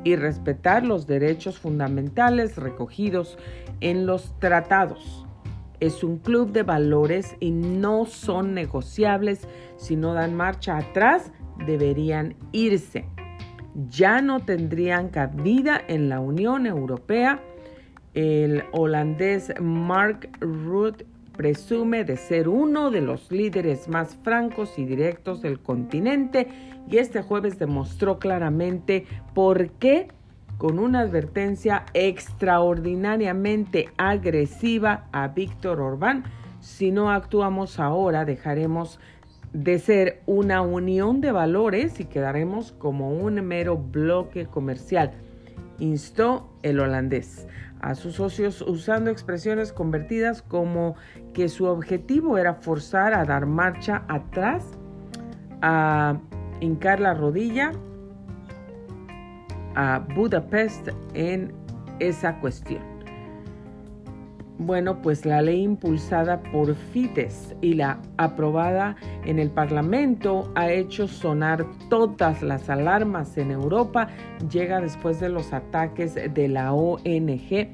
y 0.04 0.16
respetar 0.18 0.86
los 0.86 1.08
derechos 1.08 1.58
fundamentales 1.58 2.58
recogidos 2.58 3.38
en 3.80 4.06
los 4.06 4.38
tratados 4.40 5.26
es 5.80 6.04
un 6.04 6.18
club 6.18 6.52
de 6.52 6.64
valores 6.64 7.36
y 7.40 7.52
no 7.52 8.06
son 8.06 8.54
negociables. 8.54 9.48
Si 9.78 9.96
no 9.96 10.14
dan 10.14 10.36
marcha 10.36 10.78
atrás, 10.78 11.32
deberían 11.66 12.36
irse. 12.52 13.06
Ya 13.90 14.22
no 14.22 14.42
tendrían 14.42 15.10
cabida 15.10 15.82
en 15.88 16.10
la 16.10 16.20
Unión 16.20 16.66
Europea. 16.66 17.42
El 18.14 18.64
holandés 18.72 19.54
Mark 19.62 20.30
Rutte 20.40 21.06
presume 21.40 22.04
de 22.04 22.18
ser 22.18 22.50
uno 22.50 22.92
de 22.92 23.00
los 23.00 23.32
líderes 23.32 23.88
más 23.88 24.18
francos 24.24 24.78
y 24.78 24.84
directos 24.84 25.42
del 25.42 25.60
continente 25.62 26.50
y 26.90 26.98
este 26.98 27.22
jueves 27.22 27.58
demostró 27.58 28.20
claramente 28.20 29.06
por 29.34 29.70
qué 29.72 30.10
con 30.60 30.78
una 30.78 31.00
advertencia 31.00 31.86
extraordinariamente 31.94 33.90
agresiva 33.98 35.06
a 35.14 35.30
Víctor 35.30 35.80
Orbán. 35.80 36.26
Si 36.60 36.92
no 36.92 37.10
actuamos 37.10 37.80
ahora, 37.80 38.26
dejaremos 38.26 39.00
de 39.54 39.80
ser 39.80 40.22
una 40.26 40.62
unión 40.62 41.22
de 41.22 41.32
valores 41.32 42.02
y 42.02 42.06
quedaremos 42.06 42.74
como 42.74 43.14
un 43.14 43.36
mero 43.36 43.78
bloque 43.78 44.48
comercial, 44.48 45.14
instó 45.80 46.50
el 46.62 46.82
holandés 46.82 47.48
a 47.80 47.96
sus 47.96 48.16
socios 48.16 48.62
usando 48.62 49.10
expresiones 49.10 49.72
convertidas 49.72 50.42
como 50.42 50.96
que 51.34 51.48
su 51.48 51.68
objetivo 51.68 52.38
era 52.38 52.56
forzar 52.56 53.14
a 53.14 53.24
dar 53.24 53.46
marcha 53.46 54.04
atrás, 54.10 54.66
a 55.62 56.20
hincar 56.60 57.00
la 57.00 57.14
rodilla 57.14 57.72
a 59.76 60.00
Budapest 60.16 60.90
en 61.14 61.54
esa 62.00 62.40
cuestión. 62.40 63.00
Bueno, 64.62 65.02
pues 65.02 65.26
la 65.26 65.42
ley 65.42 65.62
impulsada 65.62 66.44
por 66.52 66.76
Fidesz 66.76 67.56
y 67.62 67.76
la 67.76 68.02
aprobada 68.18 68.98
en 69.24 69.40
el 69.40 69.50
Parlamento 69.52 70.52
ha 70.54 70.70
hecho 70.70 71.08
sonar 71.08 71.66
todas 71.90 72.44
las 72.44 72.70
alarmas 72.70 73.38
en 73.38 73.52
Europa. 73.52 74.10
Llega 74.52 74.82
después 74.82 75.22
de 75.22 75.30
los 75.30 75.54
ataques 75.54 76.16
de 76.16 76.48
la 76.50 76.74
ONG 76.74 77.70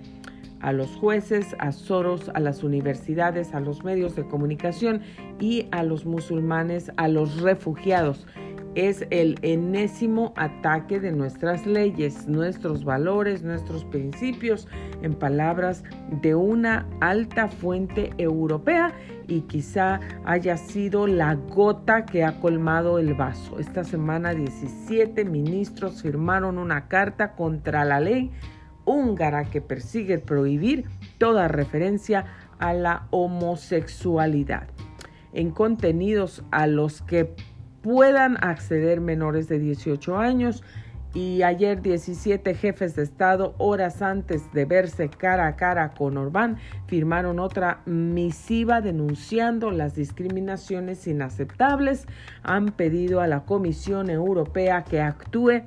a 0.61 0.73
los 0.73 0.95
jueces, 0.97 1.55
a 1.57 1.71
Soros, 1.71 2.29
a 2.35 2.39
las 2.39 2.63
universidades, 2.63 3.55
a 3.55 3.59
los 3.59 3.83
medios 3.83 4.15
de 4.15 4.27
comunicación 4.27 5.01
y 5.39 5.67
a 5.71 5.81
los 5.81 6.05
musulmanes, 6.05 6.91
a 6.97 7.07
los 7.07 7.41
refugiados 7.41 8.27
es 8.75 9.07
el 9.09 9.39
enésimo 9.41 10.33
ataque 10.35 10.99
de 10.99 11.11
nuestras 11.11 11.65
leyes, 11.65 12.27
nuestros 12.27 12.83
valores, 12.83 13.41
nuestros 13.41 13.85
principios, 13.85 14.67
en 15.01 15.13
palabras 15.13 15.83
de 16.21 16.35
una 16.35 16.85
alta 16.99 17.47
fuente 17.47 18.11
europea 18.17 18.93
y 19.27 19.41
quizá 19.41 20.01
haya 20.25 20.57
sido 20.57 21.07
la 21.07 21.35
gota 21.35 22.05
que 22.05 22.23
ha 22.23 22.39
colmado 22.41 22.99
el 22.99 23.13
vaso. 23.13 23.59
Esta 23.59 23.83
semana 23.83 24.33
17 24.33 25.25
ministros 25.25 26.01
firmaron 26.01 26.57
una 26.57 26.87
carta 26.87 27.33
contra 27.35 27.85
la 27.85 27.99
ley 27.99 28.31
húngara 28.83 29.45
que 29.45 29.61
persigue 29.61 30.19
prohibir 30.19 30.85
toda 31.17 31.47
referencia 31.47 32.25
a 32.59 32.73
la 32.73 33.07
homosexualidad 33.09 34.67
en 35.33 35.51
contenidos 35.51 36.43
a 36.51 36.67
los 36.67 37.01
que 37.01 37.35
puedan 37.85 38.43
acceder 38.43 38.99
menores 38.99 39.47
de 39.47 39.59
18 39.59 40.17
años. 40.17 40.63
Y 41.13 41.43
ayer 41.43 41.83
17 41.83 42.55
jefes 42.55 42.95
de 42.95 43.03
Estado, 43.03 43.53
horas 43.59 44.01
antes 44.01 44.51
de 44.53 44.65
verse 44.65 45.07
cara 45.07 45.45
a 45.45 45.55
cara 45.55 45.91
con 45.91 46.17
Orbán, 46.17 46.57
firmaron 46.87 47.39
otra 47.39 47.81
misiva 47.85 48.81
denunciando 48.81 49.69
las 49.69 49.93
discriminaciones 49.93 51.05
inaceptables. 51.05 52.07
Han 52.41 52.71
pedido 52.71 53.21
a 53.21 53.27
la 53.27 53.45
Comisión 53.45 54.09
Europea 54.09 54.83
que 54.83 54.99
actúe, 54.99 55.61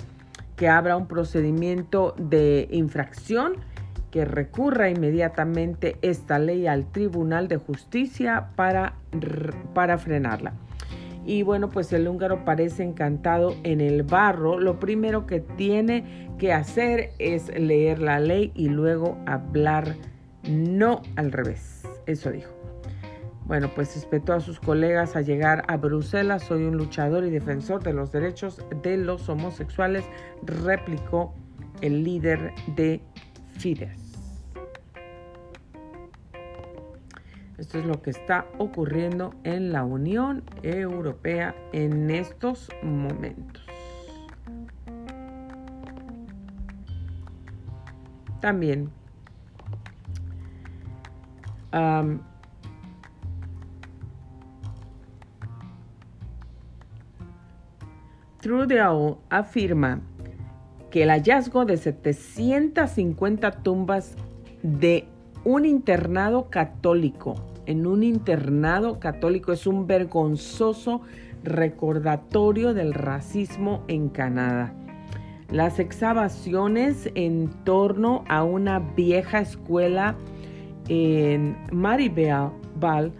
que 0.57 0.69
abra 0.69 0.97
un 0.97 1.07
procedimiento 1.07 2.17
de 2.19 2.67
infracción 2.73 3.53
que 4.11 4.25
recurra 4.25 4.91
inmediatamente 4.91 5.99
esta 6.03 6.41
ley 6.41 6.67
al 6.67 6.91
Tribunal 6.91 7.47
de 7.47 7.59
Justicia 7.59 8.49
para, 8.57 8.95
para 9.73 9.99
frenarla. 9.99 10.53
Y 11.29 11.43
bueno, 11.43 11.69
pues 11.69 11.93
el 11.93 12.09
húngaro 12.09 12.47
parece 12.47 12.83
encantado 12.83 13.55
en 13.63 13.83
el 13.83 14.03
barro. 14.03 14.59
Lo 14.59 14.81
primero 14.81 15.27
que 15.27 15.41
tiene 15.41 16.31
que 16.39 16.55
hacer 16.55 17.11
es 17.19 17.49
leer 17.55 17.99
la 17.99 18.19
ley 18.19 18.51
y 18.55 18.71
luego 18.71 19.19
hablar 19.27 19.95
no 20.49 21.03
al 21.17 21.31
revés. 21.31 21.87
Eso 22.07 22.33
dijo. 22.33 22.51
Bueno, 23.45 23.71
pues 23.75 23.95
espetó 23.95 24.33
a 24.33 24.41
sus 24.41 24.59
colegas 24.59 25.17
a 25.17 25.21
llegar 25.21 25.65
a 25.69 25.77
Bruselas. 25.77 26.45
Soy 26.45 26.65
un 26.65 26.79
luchador 26.79 27.27
y 27.27 27.31
defensor 27.31 27.83
de 27.83 27.93
los 27.93 28.11
derechos 28.11 28.65
de 28.83 28.97
los 28.97 29.29
homosexuales, 29.29 30.07
replicó 30.45 31.35
el 31.83 32.05
líder 32.05 32.55
de 32.75 33.03
Fidesz. 33.59 34.08
Esto 37.59 37.79
es 37.79 37.85
lo 37.85 38.01
que 38.01 38.11
está 38.11 38.47
ocurriendo 38.59 39.35
en 39.43 39.73
la 39.73 39.85
Unión 39.85 40.45
Europea 40.63 41.55
en 41.73 42.09
estos 42.11 42.71
momentos. 42.83 43.65
También 48.41 48.91
Trudeau 58.41 59.19
afirma 59.29 60.01
que 60.91 61.03
el 61.03 61.11
hallazgo 61.11 61.65
de 61.65 61.77
750 61.77 63.51
tumbas 63.63 64.15
de 64.63 65.07
un 65.45 65.65
internado 65.65 66.49
católico, 66.49 67.35
en 67.69 67.87
un 67.87 68.03
internado 68.03 68.99
católico 68.99 69.53
es 69.53 69.67
un 69.67 69.87
vergonzoso 69.87 71.03
recordatorio 71.45 72.73
del 72.73 72.95
racismo 72.95 73.85
en 73.89 74.09
Canadá. 74.09 74.73
Las 75.51 75.79
excavaciones 75.79 77.11
en 77.15 77.51
torno 77.65 78.25
a 78.27 78.43
una 78.43 78.79
vieja 78.79 79.41
escuela 79.41 80.17
en 80.89 81.59
Maribel 81.71 83.13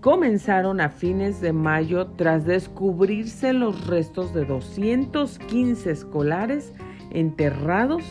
comenzaron 0.00 0.80
a 0.80 0.88
fines 0.88 1.40
de 1.40 1.52
mayo 1.52 2.08
tras 2.16 2.44
descubrirse 2.44 3.52
los 3.52 3.86
restos 3.86 4.34
de 4.34 4.46
215 4.46 5.92
escolares 5.92 6.72
enterrados 7.12 8.02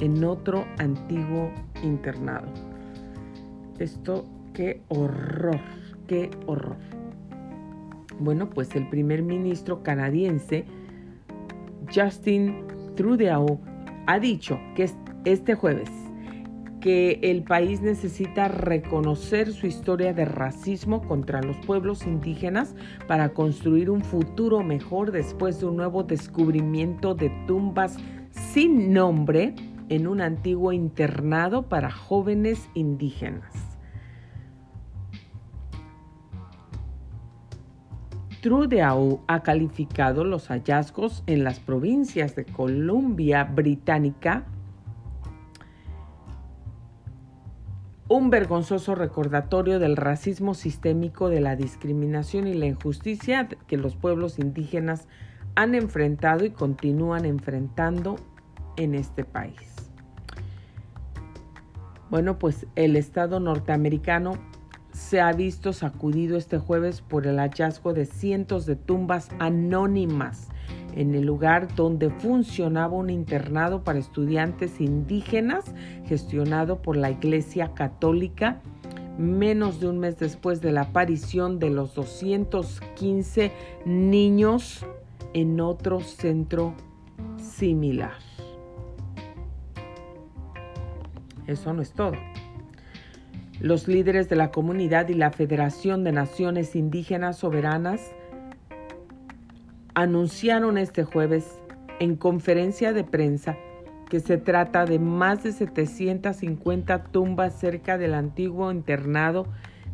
en 0.00 0.24
otro 0.24 0.64
antiguo 0.78 1.50
internado. 1.82 2.48
Esto, 3.78 4.24
qué 4.58 4.82
horror, 4.88 5.60
qué 6.08 6.30
horror. 6.46 6.74
Bueno, 8.18 8.50
pues 8.50 8.74
el 8.74 8.88
primer 8.88 9.22
ministro 9.22 9.84
canadiense, 9.84 10.64
Justin 11.94 12.66
Trudeau, 12.96 13.60
ha 14.08 14.18
dicho 14.18 14.58
que 14.74 14.90
este 15.24 15.54
jueves 15.54 15.88
que 16.80 17.20
el 17.22 17.44
país 17.44 17.82
necesita 17.82 18.48
reconocer 18.48 19.52
su 19.52 19.68
historia 19.68 20.12
de 20.12 20.24
racismo 20.24 21.06
contra 21.06 21.40
los 21.40 21.56
pueblos 21.58 22.04
indígenas 22.04 22.74
para 23.06 23.28
construir 23.34 23.90
un 23.90 24.02
futuro 24.02 24.64
mejor 24.64 25.12
después 25.12 25.60
de 25.60 25.66
un 25.66 25.76
nuevo 25.76 26.02
descubrimiento 26.02 27.14
de 27.14 27.30
tumbas 27.46 27.96
sin 28.32 28.92
nombre 28.92 29.54
en 29.88 30.08
un 30.08 30.20
antiguo 30.20 30.72
internado 30.72 31.68
para 31.68 31.92
jóvenes 31.92 32.68
indígenas. 32.74 33.67
Trudeau 38.48 39.20
ha 39.26 39.42
calificado 39.42 40.24
los 40.24 40.48
hallazgos 40.48 41.22
en 41.26 41.44
las 41.44 41.60
provincias 41.60 42.34
de 42.34 42.46
Columbia 42.46 43.44
Británica 43.44 44.46
un 48.08 48.30
vergonzoso 48.30 48.94
recordatorio 48.94 49.78
del 49.78 49.98
racismo 49.98 50.54
sistémico, 50.54 51.28
de 51.28 51.42
la 51.42 51.56
discriminación 51.56 52.46
y 52.46 52.54
la 52.54 52.64
injusticia 52.64 53.48
que 53.48 53.76
los 53.76 53.96
pueblos 53.96 54.38
indígenas 54.38 55.08
han 55.54 55.74
enfrentado 55.74 56.46
y 56.46 56.50
continúan 56.50 57.26
enfrentando 57.26 58.16
en 58.78 58.94
este 58.94 59.24
país. 59.24 59.92
Bueno, 62.08 62.38
pues 62.38 62.66
el 62.76 62.96
Estado 62.96 63.40
norteamericano 63.40 64.38
se 64.98 65.20
ha 65.20 65.32
visto 65.32 65.72
sacudido 65.72 66.36
este 66.36 66.58
jueves 66.58 67.00
por 67.02 67.26
el 67.26 67.38
hallazgo 67.38 67.94
de 67.94 68.04
cientos 68.04 68.66
de 68.66 68.74
tumbas 68.74 69.30
anónimas 69.38 70.48
en 70.96 71.14
el 71.14 71.24
lugar 71.24 71.72
donde 71.76 72.10
funcionaba 72.10 72.94
un 72.94 73.08
internado 73.08 73.84
para 73.84 74.00
estudiantes 74.00 74.80
indígenas 74.80 75.66
gestionado 76.06 76.82
por 76.82 76.96
la 76.96 77.10
Iglesia 77.12 77.72
Católica 77.74 78.60
menos 79.18 79.78
de 79.78 79.88
un 79.88 80.00
mes 80.00 80.18
después 80.18 80.60
de 80.60 80.72
la 80.72 80.82
aparición 80.82 81.60
de 81.60 81.70
los 81.70 81.94
215 81.94 83.52
niños 83.86 84.84
en 85.32 85.60
otro 85.60 86.00
centro 86.00 86.74
similar. 87.36 88.14
Eso 91.46 91.72
no 91.72 91.82
es 91.82 91.92
todo. 91.92 92.14
Los 93.60 93.88
líderes 93.88 94.28
de 94.28 94.36
la 94.36 94.52
comunidad 94.52 95.08
y 95.08 95.14
la 95.14 95.32
Federación 95.32 96.04
de 96.04 96.12
Naciones 96.12 96.76
Indígenas 96.76 97.38
Soberanas 97.38 98.00
anunciaron 99.94 100.78
este 100.78 101.02
jueves 101.02 101.60
en 101.98 102.14
conferencia 102.14 102.92
de 102.92 103.02
prensa 103.02 103.56
que 104.08 104.20
se 104.20 104.38
trata 104.38 104.84
de 104.84 105.00
más 105.00 105.42
de 105.42 105.52
750 105.52 107.04
tumbas 107.04 107.58
cerca 107.58 107.98
del 107.98 108.14
antiguo 108.14 108.70
internado 108.70 109.48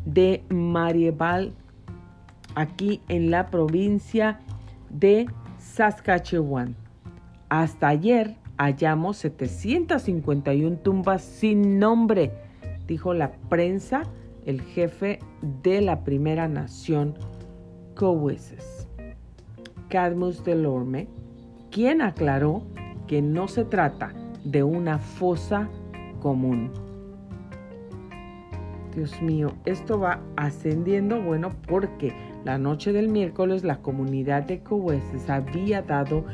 de 0.05 0.43
Marieval, 0.49 1.53
aquí 2.53 3.01
en 3.09 3.31
la 3.31 3.47
provincia 3.47 4.39
de 4.91 5.25
Saskatchewan. 5.57 6.75
Hasta 7.49 7.87
ayer 7.87 8.35
hallamos 8.57 9.17
751 9.17 10.77
tumbas 10.77 11.23
sin 11.23 11.79
nombre, 11.79 12.31
dijo 12.87 13.13
la 13.13 13.31
prensa 13.49 14.03
el 14.45 14.61
jefe 14.61 15.19
de 15.63 15.81
la 15.81 16.03
primera 16.03 16.47
nación, 16.47 17.15
Coweses. 17.95 18.87
Cadmus 19.89 20.43
Delorme, 20.43 21.07
quien 21.71 22.01
aclaró 22.01 22.63
que 23.07 23.21
no 23.21 23.47
se 23.47 23.65
trata 23.65 24.13
de 24.43 24.63
una 24.63 24.99
fosa 24.99 25.69
común. 26.19 26.71
Dios 28.95 29.21
mío, 29.21 29.53
esto 29.65 29.99
va 29.99 30.21
ascendiendo, 30.37 31.21
bueno, 31.21 31.51
porque 31.67 32.13
la 32.45 32.57
noche 32.57 32.93
del 32.93 33.09
miércoles 33.09 33.63
la 33.63 33.81
comunidad 33.81 34.43
de 34.43 34.61
Coeses 34.61 35.29
había 35.29 35.81
dado 35.81 36.25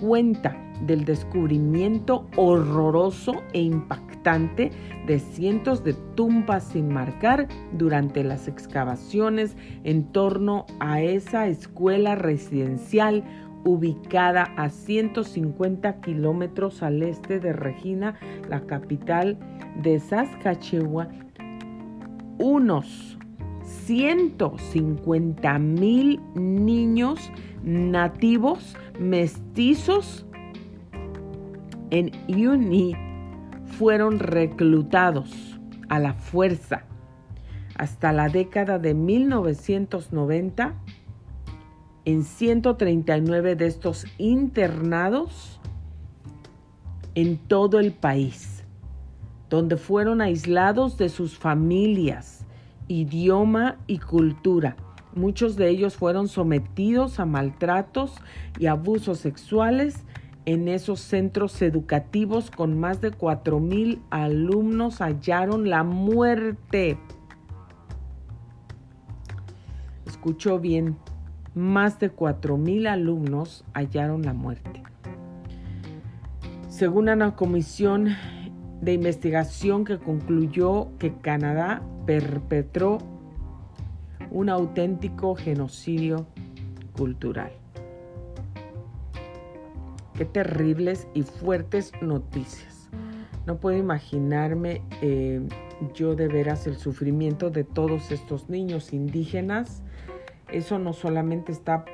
cuenta 0.00 0.56
del 0.82 1.04
descubrimiento 1.04 2.26
horroroso 2.36 3.42
e 3.52 3.60
impactante 3.62 4.70
de 5.06 5.18
cientos 5.18 5.84
de 5.84 5.94
tumbas 6.14 6.64
sin 6.64 6.88
marcar 6.88 7.48
durante 7.72 8.24
las 8.24 8.48
excavaciones 8.48 9.56
en 9.84 10.04
torno 10.04 10.66
a 10.80 11.02
esa 11.02 11.46
escuela 11.46 12.14
residencial 12.14 13.24
ubicada 13.64 14.52
a 14.56 14.68
150 14.68 16.00
kilómetros 16.00 16.82
al 16.82 17.02
este 17.02 17.40
de 17.40 17.52
Regina, 17.52 18.14
la 18.48 18.60
capital 18.60 19.38
de 19.82 19.98
Saskatchewan, 20.00 21.32
unos 22.38 23.18
150 23.62 25.58
mil 25.58 26.20
niños 26.34 27.30
nativos 27.62 28.76
mestizos 28.98 30.26
en 31.94 32.10
Uni 32.26 32.96
fueron 33.78 34.18
reclutados 34.18 35.60
a 35.88 36.00
la 36.00 36.14
fuerza. 36.14 36.82
Hasta 37.76 38.12
la 38.12 38.28
década 38.28 38.80
de 38.80 38.94
1990, 38.94 40.74
en 42.04 42.24
139 42.24 43.54
de 43.54 43.66
estos 43.66 44.06
internados 44.18 45.60
en 47.14 47.38
todo 47.38 47.78
el 47.78 47.92
país, 47.92 48.64
donde 49.48 49.76
fueron 49.76 50.20
aislados 50.20 50.98
de 50.98 51.08
sus 51.08 51.38
familias, 51.38 52.44
idioma 52.88 53.76
y 53.86 53.98
cultura. 53.98 54.76
Muchos 55.14 55.54
de 55.54 55.68
ellos 55.68 55.94
fueron 55.94 56.26
sometidos 56.26 57.20
a 57.20 57.24
maltratos 57.24 58.16
y 58.58 58.66
abusos 58.66 59.20
sexuales 59.20 60.04
en 60.46 60.68
esos 60.68 61.00
centros 61.00 61.60
educativos 61.62 62.50
con 62.50 62.78
más 62.78 63.00
de 63.00 63.12
4.000 63.12 64.00
alumnos 64.10 65.00
hallaron 65.00 65.70
la 65.70 65.84
muerte. 65.84 66.98
Escuchó 70.06 70.58
bien, 70.58 70.96
más 71.54 71.98
de 71.98 72.14
4.000 72.14 72.88
alumnos 72.88 73.64
hallaron 73.72 74.22
la 74.22 74.34
muerte. 74.34 74.82
Según 76.68 77.08
una 77.08 77.36
comisión 77.36 78.08
de 78.80 78.92
investigación 78.92 79.84
que 79.84 79.98
concluyó 79.98 80.88
que 80.98 81.14
Canadá 81.14 81.82
perpetró 82.04 82.98
un 84.30 84.50
auténtico 84.50 85.36
genocidio 85.36 86.26
cultural. 86.96 87.52
Qué 90.14 90.24
terribles 90.24 91.08
y 91.14 91.22
fuertes 91.22 91.92
noticias. 92.00 92.88
No 93.46 93.58
puedo 93.58 93.76
imaginarme 93.76 94.82
eh, 95.02 95.42
yo 95.92 96.14
de 96.14 96.28
veras 96.28 96.66
el 96.66 96.76
sufrimiento 96.76 97.50
de 97.50 97.64
todos 97.64 98.10
estos 98.10 98.48
niños 98.48 98.92
indígenas. 98.92 99.82
Eso 100.48 100.78
no 100.78 100.92
solamente 100.92 101.52
está 101.52 101.84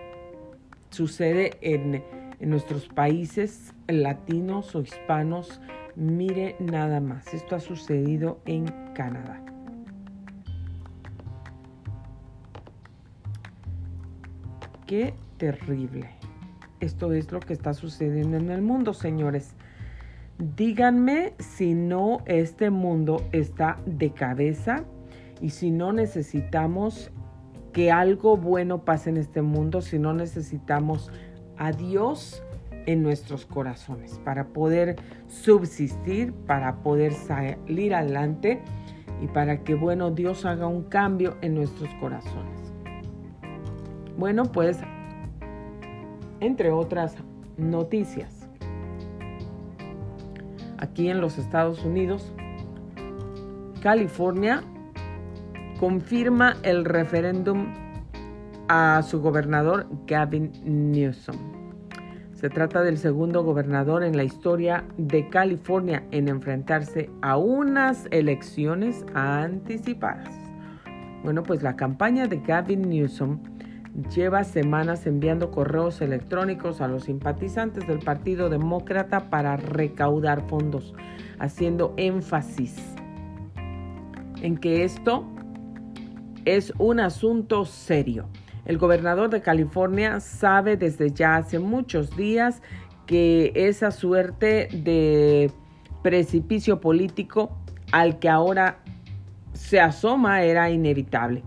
sucede 0.91 1.57
en, 1.61 2.05
en 2.39 2.51
nuestros 2.51 2.89
países 2.89 3.75
latinos 3.89 4.75
o 4.75 4.83
hispanos. 4.83 5.61
Mire 5.97 6.57
nada 6.61 7.01
más, 7.01 7.33
esto 7.33 7.57
ha 7.57 7.61
sucedido 7.61 8.41
en 8.45 8.67
Canadá. 8.95 9.43
Qué 14.87 15.15
terrible. 15.39 16.20
Esto 16.81 17.13
es 17.13 17.31
lo 17.31 17.41
que 17.41 17.53
está 17.53 17.75
sucediendo 17.75 18.39
en 18.39 18.51
el 18.51 18.63
mundo, 18.63 18.95
señores. 18.95 19.55
Díganme 20.39 21.35
si 21.39 21.75
no 21.75 22.23
este 22.25 22.71
mundo 22.71 23.23
está 23.33 23.79
de 23.85 24.13
cabeza 24.13 24.85
y 25.43 25.51
si 25.51 25.71
no 25.71 25.93
necesitamos 25.93 27.11
que 27.75 27.93
algo 27.93 28.39
bueno 28.39 28.85
pase 28.85 29.11
en 29.11 29.19
este 29.19 29.43
mundo, 29.43 29.83
si 29.83 29.99
no 29.99 30.15
necesitamos 30.15 31.11
a 31.59 31.73
Dios 31.73 32.43
en 32.87 33.03
nuestros 33.03 33.45
corazones 33.45 34.19
para 34.25 34.49
poder 34.49 34.97
subsistir, 35.29 36.33
para 36.33 36.77
poder 36.77 37.13
salir 37.13 37.95
adelante 37.95 38.63
y 39.21 39.27
para 39.27 39.63
que, 39.63 39.75
bueno, 39.75 40.11
Dios 40.11 40.47
haga 40.47 40.67
un 40.67 40.85
cambio 40.85 41.37
en 41.43 41.55
nuestros 41.55 41.91
corazones. 42.01 42.73
Bueno, 44.17 44.45
pues 44.45 44.79
entre 46.41 46.71
otras 46.71 47.17
noticias. 47.57 48.49
Aquí 50.79 51.11
en 51.11 51.21
los 51.21 51.39
Estados 51.39 51.85
Unidos, 51.85 52.33
California 53.83 54.63
confirma 55.79 56.57
el 56.63 56.85
referéndum 56.85 57.67
a 58.69 59.03
su 59.03 59.21
gobernador 59.21 59.87
Gavin 60.07 60.53
Newsom. 60.65 61.37
Se 62.33 62.49
trata 62.49 62.83
del 62.83 62.97
segundo 62.97 63.43
gobernador 63.43 64.03
en 64.03 64.17
la 64.17 64.25
historia 64.25 64.85
de 64.97 65.29
California 65.29 66.05
en 66.11 66.29
enfrentarse 66.29 67.11
a 67.21 67.37
unas 67.37 68.09
elecciones 68.11 69.05
anticipadas. 69.13 70.35
Bueno, 71.23 71.43
pues 71.43 71.63
la 71.63 71.77
campaña 71.77 72.27
de 72.27 72.39
Gavin 72.39 72.89
Newsom 72.89 73.41
lleva 74.09 74.45
semanas 74.45 75.07
enviando 75.07 75.51
correos 75.51 76.01
electrónicos 76.01 76.81
a 76.81 76.89
los 76.89 77.05
simpatizantes 77.05 77.87
del 77.87 77.99
Partido 77.99 78.49
Demócrata 78.49 79.31
para 79.31 79.57
recaudar 79.57 80.47
fondos, 80.49 80.95
haciendo 81.39 81.95
énfasis 81.97 82.77
en 84.43 84.57
que 84.57 84.85
esto 84.85 85.25
es 86.45 86.73
un 86.79 87.01
asunto 87.01 87.65
serio. 87.65 88.29
El 88.65 88.79
gobernador 88.79 89.31
de 89.31 89.43
California 89.43 90.21
sabe 90.21 90.77
desde 90.77 91.11
ya 91.11 91.37
hace 91.37 91.59
muchos 91.59 92.17
días 92.17 92.63
que 93.07 93.53
esa 93.55 93.91
suerte 93.91 94.69
de 94.73 95.51
precipicio 96.03 96.81
político 96.81 97.59
al 97.93 98.19
que 98.19 98.29
ahora 98.29 98.79
se 99.53 99.81
asoma 99.81 100.43
era 100.43 100.71
inevitable. 100.71 101.43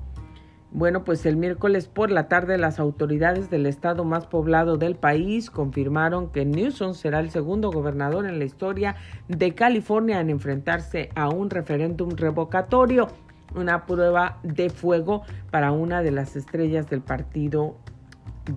Bueno, 0.75 1.03
pues 1.03 1.23
el 1.27 1.37
miércoles 1.37 1.87
por 1.87 2.09
la 2.09 2.27
tarde 2.27 2.57
las 2.57 2.79
autoridades 2.79 3.51
del 3.51 3.67
estado 3.67 4.05
más 4.05 4.25
poblado 4.25 4.75
del 4.75 4.95
país 4.95 5.51
confirmaron 5.51 6.31
que 6.31 6.45
Newsom 6.45 6.95
será 6.95 7.19
el 7.19 7.29
segundo 7.29 7.71
gobernador 7.71 8.25
en 8.25 8.39
la 8.39 8.45
historia 8.45 8.95
de 9.27 9.53
California 9.53 10.19
en 10.19 10.31
enfrentarse 10.31 11.11
a 11.13 11.29
un 11.29 11.51
referéndum 11.51 12.15
revocatorio, 12.15 13.07
una 13.53 13.85
prueba 13.85 14.39
de 14.41 14.71
fuego 14.71 15.21
para 15.51 15.71
una 15.71 16.01
de 16.01 16.09
las 16.09 16.35
estrellas 16.35 16.89
del 16.89 17.01
partido 17.01 17.75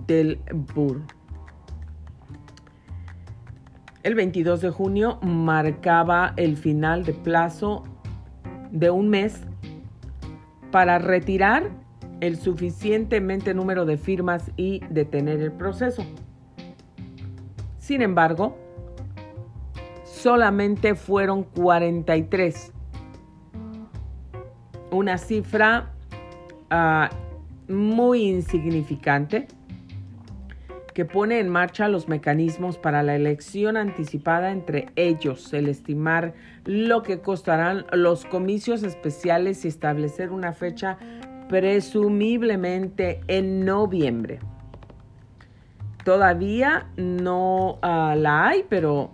del 0.07 0.39
Burr. 0.73 1.03
El 4.01 4.15
22 4.15 4.61
de 4.61 4.71
junio 4.71 5.19
marcaba 5.21 6.33
el 6.35 6.57
final 6.57 7.03
de 7.03 7.13
plazo 7.13 7.83
de 8.71 8.89
un 8.89 9.07
mes 9.07 9.39
para 10.71 10.97
retirar 10.97 11.85
el 12.21 12.37
suficientemente 12.37 13.53
número 13.53 13.85
de 13.85 13.97
firmas 13.97 14.51
y 14.57 14.81
detener 14.89 15.41
el 15.41 15.51
proceso. 15.51 16.03
Sin 17.77 18.01
embargo, 18.01 18.57
solamente 20.03 20.95
fueron 20.95 21.43
43. 21.43 22.73
Una 24.91 25.17
cifra 25.17 25.93
ah, 26.69 27.09
muy 27.67 28.23
insignificante 28.23 29.47
que 30.97 31.05
pone 31.05 31.39
en 31.39 31.47
marcha 31.47 31.87
los 31.89 32.07
mecanismos 32.07 32.79
para 32.79 33.03
la 33.03 33.15
elección 33.15 33.77
anticipada 33.77 34.51
entre 34.51 34.87
ellos, 34.95 35.53
el 35.53 35.67
estimar 35.67 36.33
lo 36.65 37.03
que 37.03 37.19
costarán 37.19 37.85
los 37.91 38.25
comicios 38.25 38.81
especiales 38.81 39.63
y 39.63 39.67
establecer 39.67 40.31
una 40.31 40.53
fecha 40.53 40.97
presumiblemente 41.47 43.21
en 43.27 43.65
noviembre. 43.65 44.39
Todavía 46.03 46.89
no 46.95 47.79
ah, 47.81 48.15
la 48.17 48.47
hay, 48.47 48.65
pero 48.69 49.11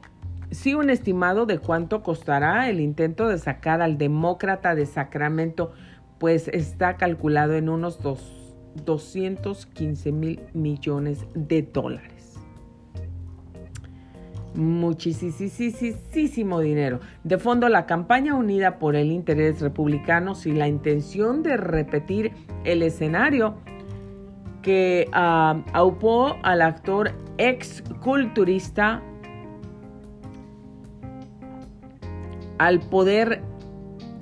sí 0.51 0.75
un 0.75 0.89
estimado 0.89 1.45
de 1.45 1.57
cuánto 1.57 2.03
costará 2.03 2.69
el 2.69 2.79
intento 2.79 3.27
de 3.27 3.39
sacar 3.39 3.81
al 3.81 3.97
demócrata 3.97 4.75
de 4.75 4.85
Sacramento, 4.85 5.71
pues 6.19 6.47
está 6.47 6.97
calculado 6.97 7.53
en 7.53 7.69
unos 7.69 7.99
215 8.85 10.11
mil 10.11 10.39
millones 10.53 11.25
de 11.33 11.63
dólares 11.63 12.12
muchísimo 14.55 16.59
dinero. 16.59 16.99
De 17.23 17.37
fondo, 17.37 17.69
la 17.69 17.85
campaña 17.85 18.35
unida 18.35 18.79
por 18.79 18.95
el 18.95 19.11
interés 19.11 19.61
republicano 19.61 20.33
y 20.45 20.51
la 20.51 20.67
intención 20.67 21.43
de 21.43 21.57
repetir 21.57 22.31
el 22.63 22.83
escenario 22.83 23.55
que 24.61 25.09
uh, 25.11 25.61
aupó 25.73 26.37
al 26.43 26.61
actor 26.61 27.11
ex 27.37 27.83
culturista 28.01 29.01
al 32.57 32.79
poder 32.79 33.41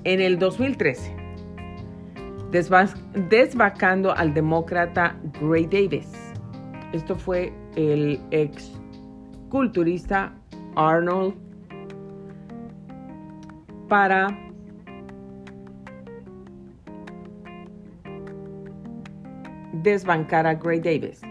en 0.04 0.20
el 0.20 0.40
2013, 0.40 1.16
desvacando 3.30 4.16
al 4.16 4.34
demócrata 4.34 5.16
Gray 5.40 5.68
Davis. 5.68 6.12
Esto 6.92 7.16
fue 7.16 7.54
el 7.76 8.20
ex 8.32 8.81
culturista 9.52 10.34
Arnold 10.76 11.36
para 13.90 14.30
desbancar 19.84 20.48
a 20.48 20.56
Gray 20.56 20.80
Davis. 20.80 21.22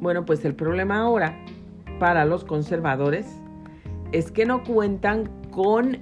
Bueno, 0.00 0.24
pues 0.24 0.44
el 0.46 0.54
problema 0.54 1.00
ahora 1.00 1.36
para 2.00 2.24
los 2.24 2.44
conservadores 2.44 3.26
es 4.12 4.30
que 4.32 4.46
no 4.46 4.64
cuentan 4.64 5.30
con 5.50 5.98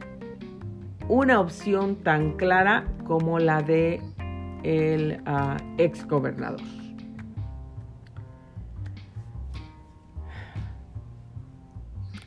una 1.09 1.41
opción 1.41 1.97
tan 1.97 2.37
clara 2.37 2.85
como 3.05 3.41
la 3.41 3.63
de 3.63 4.01
el 4.63 5.21
uh, 5.27 5.57
ex 5.79 6.07
gobernador. 6.07 6.84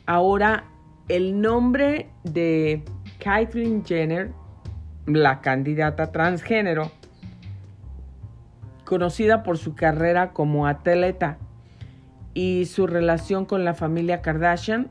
Ahora, 0.08 0.64
el 1.08 1.38
nombre 1.38 2.08
de 2.24 2.82
Caitlyn 3.22 3.84
Jenner, 3.84 4.32
la 5.04 5.42
candidata 5.42 6.12
transgénero, 6.12 6.90
conocida 8.86 9.42
por 9.42 9.58
su 9.58 9.74
carrera 9.74 10.32
como 10.32 10.66
atleta 10.66 11.36
y 12.32 12.64
su 12.64 12.86
relación 12.86 13.44
con 13.44 13.66
la 13.66 13.74
familia 13.74 14.22
Kardashian, 14.22 14.88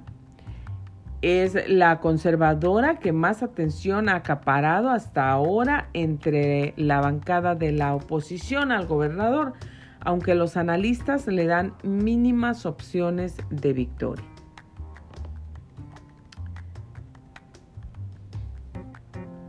es 1.23 1.67
la 1.67 1.99
conservadora 1.99 2.99
que 2.99 3.11
más 3.11 3.41
atención 3.41 4.09
ha 4.09 4.17
acaparado 4.17 4.91
hasta 4.91 5.31
ahora 5.31 5.89
entre 5.93 6.75
la 6.77 7.01
bancada 7.01 7.55
de 7.55 7.71
la 7.71 7.95
oposición 7.95 8.71
al 8.71 8.85
gobernador, 8.85 9.53
aunque 9.99 10.35
los 10.35 10.57
analistas 10.57 11.25
le 11.25 11.47
dan 11.47 11.73
mínimas 11.81 12.67
opciones 12.67 13.35
de 13.49 13.73
victoria. 13.73 14.36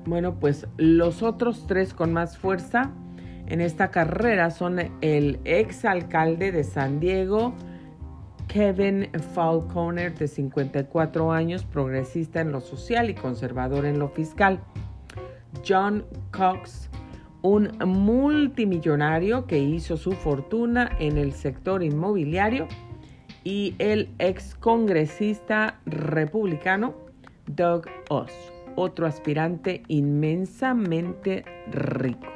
Bueno, 0.09 0.41
pues 0.41 0.67
los 0.79 1.23
otros 1.23 1.67
tres 1.67 1.93
con 1.93 2.15
más 2.15 2.39
fuerza 2.39 2.91
en 3.47 3.61
esta 3.61 3.91
carrera 3.91 4.51
son 4.51 4.79
el 5.03 5.39
ex 5.45 5.85
alcalde 5.85 6.51
de 6.51 6.65
San 6.65 6.99
Diego, 6.99 7.53
Kevin 8.47 9.11
Falconer, 9.35 10.15
de 10.15 10.27
54 10.27 11.31
años, 11.31 11.67
progresista 11.67 12.41
en 12.41 12.53
lo 12.53 12.63
social 12.63 13.11
y 13.11 13.15
conservador 13.15 13.85
en 13.85 13.99
lo 13.99 14.09
fiscal. 14.09 14.61
John 15.67 16.07
Cox, 16.31 16.89
un 17.43 17.77
multimillonario 17.85 19.47
que 19.47 19.59
hizo 19.59 19.99
su 19.99 20.13
fortuna 20.13 20.91
en 20.99 21.19
el 21.19 21.35
sector 21.35 21.83
inmobiliario. 21.83 22.67
Y 23.45 23.75
el 23.79 24.09
ex 24.19 24.55
congresista 24.55 25.81
republicano 25.85 26.95
Doug 27.47 27.85
Oss 28.09 28.58
otro 28.79 29.07
aspirante 29.07 29.83
inmensamente 29.89 31.45
rico. 31.71 32.27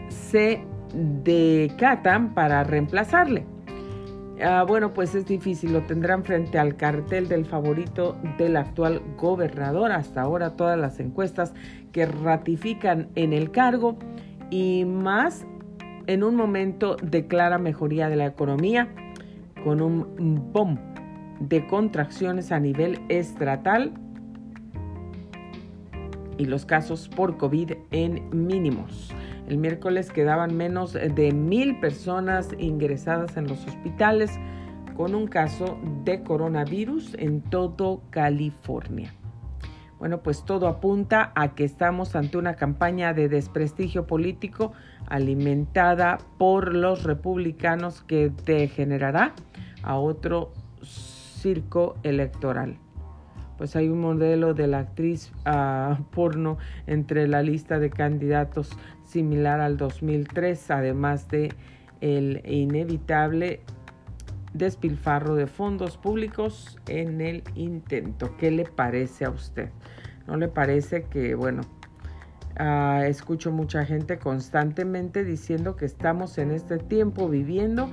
se 0.09 0.65
decatan 0.95 2.33
para 2.33 2.65
reemplazarle? 2.65 3.54
Ah, 4.43 4.65
bueno, 4.67 4.93
pues 4.93 5.15
es 5.15 5.27
difícil, 5.27 5.73
lo 5.73 5.83
tendrán 5.83 6.25
frente 6.25 6.59
al 6.59 6.77
cartel 6.77 7.29
del 7.29 7.45
favorito 7.45 8.17
del 8.37 8.57
actual 8.57 9.01
gobernador. 9.17 9.93
Hasta 9.93 10.23
ahora 10.23 10.57
todas 10.57 10.79
las 10.79 10.99
encuestas 10.99 11.55
que 11.93 12.07
ratifican 12.07 13.09
en 13.15 13.33
el 13.33 13.53
cargo 13.53 13.97
y 14.51 14.85
más 14.85 15.47
en 16.07 16.25
un 16.25 16.35
momento 16.35 16.97
de 17.03 17.27
clara 17.27 17.59
mejoría 17.59 18.09
de 18.09 18.17
la 18.17 18.27
economía 18.27 18.89
con 19.63 19.81
un 19.81 20.53
boom 20.53 20.79
de 21.41 21.67
contracciones 21.67 22.53
a 22.53 22.61
nivel 22.61 23.01
estatal 23.09 23.93
y 26.39 26.47
los 26.47 26.67
casos 26.67 27.09
por 27.09 27.37
COVID 27.37 27.73
en 27.93 28.29
mínimos. 28.31 29.15
El 29.47 29.59
miércoles 29.59 30.11
quedaban 30.11 30.57
menos 30.57 30.95
de 30.95 31.33
mil 31.33 31.79
personas 31.81 32.49
ingresadas 32.59 33.37
en 33.37 33.47
los 33.47 33.67
hospitales 33.67 34.31
con 34.97 35.15
un 35.15 35.27
caso 35.27 35.79
de 36.05 36.23
coronavirus 36.23 37.15
en 37.15 37.43
todo 37.43 38.03
California. 38.11 39.13
Bueno, 39.99 40.23
pues 40.23 40.45
todo 40.45 40.69
apunta 40.69 41.33
a 41.35 41.55
que 41.55 41.65
estamos 41.65 42.15
ante 42.17 42.37
una 42.37 42.57
campaña 42.57 43.15
de 43.15 43.29
desprestigio 43.29 44.07
político 44.07 44.73
alimentada 45.07 46.19
por 46.39 46.75
los 46.75 47.05
republicanos 47.05 48.03
que 48.03 48.31
degenerará 48.45 49.35
a 49.83 49.97
otro 49.97 50.53
circo 50.83 51.97
electoral. 52.03 52.79
Pues 53.57 53.77
hay 53.77 53.89
un 53.89 54.01
modelo 54.01 54.53
de 54.53 54.67
la 54.67 54.81
actriz 54.81 55.33
uh, 55.47 56.03
porno 56.11 56.59
entre 56.87 57.29
la 57.29 57.41
lista 57.43 57.79
de 57.79 57.89
candidatos 57.89 58.77
similar 59.05 59.61
al 59.61 59.77
2003, 59.77 60.71
además 60.71 61.29
de 61.29 61.53
el 62.01 62.43
inevitable 62.45 63.61
despilfarro 64.53 65.35
de 65.35 65.47
fondos 65.47 65.97
públicos 65.97 66.79
en 66.89 67.21
el 67.21 67.43
intento. 67.55 68.37
¿Qué 68.39 68.51
le 68.51 68.65
parece 68.65 69.25
a 69.25 69.31
usted? 69.31 69.71
¿No 70.27 70.37
le 70.37 70.49
parece 70.49 71.05
que, 71.05 71.35
bueno, 71.35 71.63
uh, 72.59 73.03
escucho 73.03 73.51
mucha 73.53 73.85
gente 73.85 74.19
constantemente 74.19 75.25
diciendo 75.25 75.77
que 75.77 75.85
estamos 75.85 76.39
en 76.39 76.51
este 76.51 76.79
tiempo 76.79 77.29
viviendo 77.29 77.91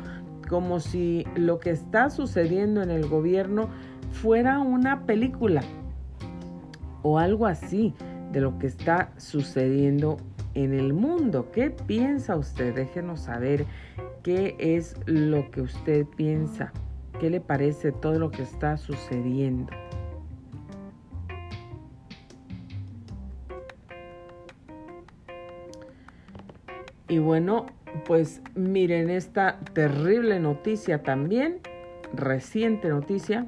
como 0.47 0.79
si 0.79 1.25
lo 1.35 1.59
que 1.59 1.71
está 1.71 2.09
sucediendo 2.09 2.83
en 2.83 2.91
el 2.91 3.07
gobierno 3.07 3.69
fuera 4.11 4.59
una 4.59 5.05
película 5.05 5.61
o 7.03 7.17
algo 7.17 7.47
así 7.47 7.95
de 8.31 8.41
lo 8.41 8.59
que 8.59 8.67
está 8.67 9.11
sucediendo 9.17 10.17
en 10.53 10.73
el 10.73 10.93
mundo. 10.93 11.51
¿Qué 11.51 11.69
piensa 11.69 12.35
usted? 12.35 12.75
Déjenos 12.75 13.21
saber 13.21 13.65
qué 14.23 14.55
es 14.59 14.95
lo 15.05 15.49
que 15.51 15.61
usted 15.61 16.05
piensa. 16.05 16.71
¿Qué 17.19 17.29
le 17.29 17.39
parece 17.39 17.91
todo 17.91 18.19
lo 18.19 18.31
que 18.31 18.43
está 18.43 18.77
sucediendo? 18.77 19.71
Y 27.07 27.19
bueno, 27.19 27.65
pues 28.05 28.41
miren 28.55 29.09
esta 29.09 29.59
terrible 29.73 30.39
noticia 30.39 31.03
también, 31.03 31.59
reciente 32.13 32.87
noticia. 32.87 33.45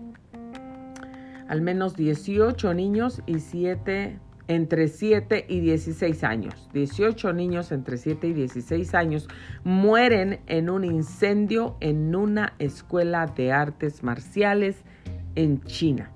Al 1.48 1.62
menos 1.62 1.96
18 1.96 2.74
niños 2.74 3.22
y 3.26 3.40
7 3.40 4.20
entre 4.48 4.88
7 4.88 5.46
y 5.48 5.60
16 5.60 6.24
años. 6.24 6.70
18 6.74 7.34
niños 7.34 7.72
entre 7.72 7.98
7 7.98 8.28
y 8.28 8.34
16 8.34 8.94
años 8.96 9.28
mueren 9.64 10.40
en 10.48 10.70
un 10.70 10.84
incendio 10.84 11.78
en 11.80 12.16
una 12.16 12.54
escuela 12.60 13.26
de 13.28 13.52
artes 13.52 14.04
marciales 14.04 14.84
en 15.36 15.62
China. 15.62 16.12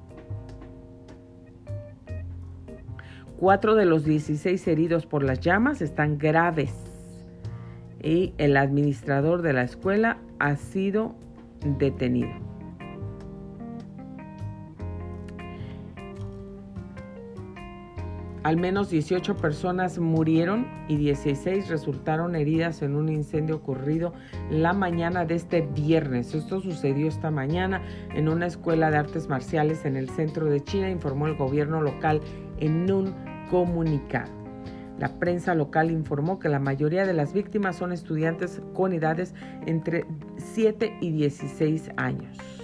Cuatro 3.37 3.75
de 3.75 3.85
los 3.85 4.03
16 4.03 4.67
heridos 4.67 5.05
por 5.05 5.23
las 5.23 5.39
llamas 5.39 5.81
están 5.81 6.17
graves 6.17 6.73
y 8.01 8.33
el 8.37 8.57
administrador 8.57 9.43
de 9.43 9.53
la 9.53 9.63
escuela 9.63 10.17
ha 10.39 10.55
sido 10.55 11.15
detenido. 11.77 12.46
Al 18.47 18.55
menos 18.55 18.89
18 18.89 19.35
personas 19.35 19.99
murieron 19.99 20.67
y 20.87 20.95
16 20.95 21.67
resultaron 21.67 22.33
heridas 22.33 22.81
en 22.81 22.95
un 22.95 23.09
incendio 23.09 23.57
ocurrido 23.57 24.13
la 24.49 24.71
mañana 24.71 25.25
de 25.25 25.35
este 25.35 25.59
viernes. 25.59 26.33
Esto 26.33 26.61
sucedió 26.61 27.09
esta 27.09 27.29
mañana 27.29 27.81
en 28.15 28.29
una 28.29 28.45
escuela 28.45 28.89
de 28.89 28.99
artes 28.99 29.27
marciales 29.27 29.83
en 29.83 29.97
el 29.97 30.09
centro 30.09 30.45
de 30.45 30.63
China, 30.63 30.89
informó 30.89 31.27
el 31.27 31.35
gobierno 31.35 31.81
local 31.81 32.21
en 32.61 32.89
un 32.89 33.13
comunicado. 33.51 34.31
La 34.97 35.09
prensa 35.19 35.53
local 35.53 35.91
informó 35.91 36.39
que 36.39 36.47
la 36.47 36.59
mayoría 36.59 37.05
de 37.05 37.13
las 37.13 37.33
víctimas 37.33 37.75
son 37.75 37.91
estudiantes 37.91 38.61
con 38.73 38.93
edades 38.93 39.35
entre 39.65 40.05
7 40.37 40.99
y 41.01 41.11
16 41.11 41.91
años 41.97 42.56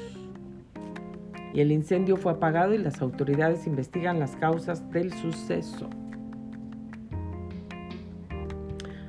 y 1.54 1.62
el 1.62 1.72
incendio 1.72 2.18
fue 2.18 2.32
apagado 2.32 2.74
y 2.74 2.80
las 2.80 3.02
autoridades 3.02 3.68
investigan 3.68 4.20
las 4.20 4.36
causas 4.36 4.90
del 4.92 5.14
suceso. 5.14 5.90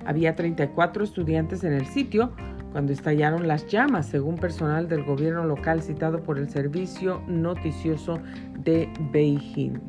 Había 0.05 0.37
34 0.37 1.05
estudiantes 1.05 1.65
en 1.65 1.73
el 1.73 1.87
sitio 1.87 2.33
cuando 2.73 2.93
estallaron 2.93 3.49
las 3.49 3.67
llamas, 3.69 4.07
según 4.07 4.37
personal 4.37 4.89
del 4.89 5.05
gobierno 5.05 5.45
local 5.45 5.81
citado 5.81 6.23
por 6.23 6.39
el 6.39 6.51
servicio 6.51 7.23
noticioso 7.27 8.19
de 8.59 8.93
Beijing. 9.13 9.81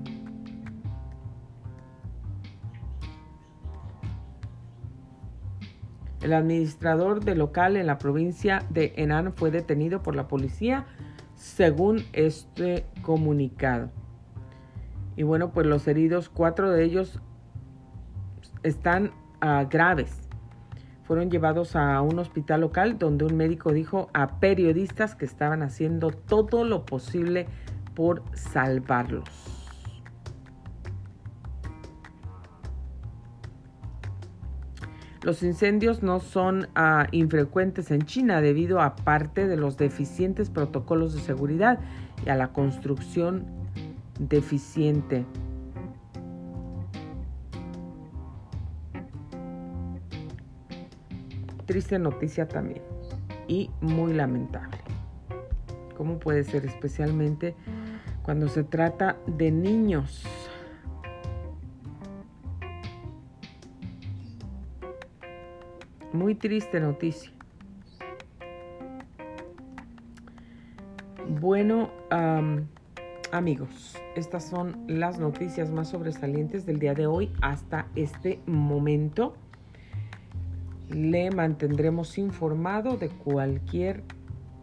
El 6.22 6.34
administrador 6.34 7.24
del 7.24 7.40
local 7.40 7.76
en 7.76 7.88
la 7.88 7.98
provincia 7.98 8.64
de 8.70 8.94
Henan 8.96 9.34
fue 9.34 9.52
detenido 9.52 10.02
por 10.02 10.16
la 10.16 10.28
policía 10.28 10.86
según 11.36 12.04
este 12.14 12.86
comunicado. 13.02 13.92
Y 15.16 15.24
bueno, 15.24 15.52
pues 15.52 15.66
los 15.68 15.88
heridos, 15.88 16.30
cuatro 16.30 16.72
de 16.72 16.84
ellos 16.84 17.20
están 18.64 19.12
ah, 19.42 19.66
graves. 19.70 20.22
Fueron 21.04 21.30
llevados 21.30 21.76
a 21.76 22.02
un 22.02 22.18
hospital 22.18 22.62
local 22.62 22.98
donde 22.98 23.26
un 23.26 23.38
médico 23.38 23.72
dijo 23.72 24.10
a 24.14 24.40
periodistas 24.40 25.16
que 25.16 25.26
estaban 25.26 25.62
haciendo 25.62 26.10
todo 26.10 26.64
lo 26.64 26.86
posible 26.86 27.46
por 27.94 28.24
salvarlos. 28.34 29.55
Los 35.26 35.42
incendios 35.42 36.04
no 36.04 36.20
son 36.20 36.68
ah, 36.76 37.08
infrecuentes 37.12 37.90
en 37.90 38.04
China 38.04 38.42
debido 38.42 38.80
a 38.80 38.96
parte 38.96 39.48
de 39.48 39.58
los 39.58 39.76
deficientes 39.76 40.52
protocolos 40.52 41.16
de 41.16 41.20
seguridad 41.20 41.80
y 42.24 42.30
a 42.30 42.36
la 42.36 42.50
construcción 42.50 43.44
deficiente. 44.20 45.26
Triste 51.66 51.98
noticia 51.98 52.48
también 52.48 52.84
y 53.48 53.72
muy 53.82 54.14
lamentable. 54.14 54.78
¿Cómo 55.98 56.20
puede 56.20 56.44
ser 56.44 56.68
especialmente 56.68 57.56
cuando 58.22 58.48
se 58.48 58.64
trata 58.64 59.18
de 59.26 59.50
niños? 59.50 60.24
Muy 66.16 66.34
triste 66.34 66.80
noticia. 66.80 67.30
Bueno, 71.42 71.90
amigos, 73.34 73.98
estas 74.16 74.46
son 74.46 74.86
las 74.88 75.20
noticias 75.20 75.72
más 75.72 75.90
sobresalientes 75.90 76.66
del 76.66 76.80
día 76.80 76.94
de 76.94 77.06
hoy 77.06 77.32
hasta 77.42 77.88
este 77.96 78.40
momento. 78.46 79.36
Le 80.90 81.32
mantendremos 81.32 82.18
informado 82.18 82.96
de 82.96 83.10
cualquier 83.10 84.04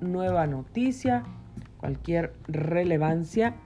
nueva 0.00 0.46
noticia, 0.46 1.22
cualquier 1.76 2.32
relevancia 2.48 3.56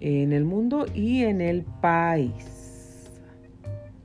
en 0.00 0.34
el 0.34 0.44
mundo 0.44 0.84
y 0.92 1.24
en 1.24 1.40
el 1.40 1.62
país. 1.80 2.55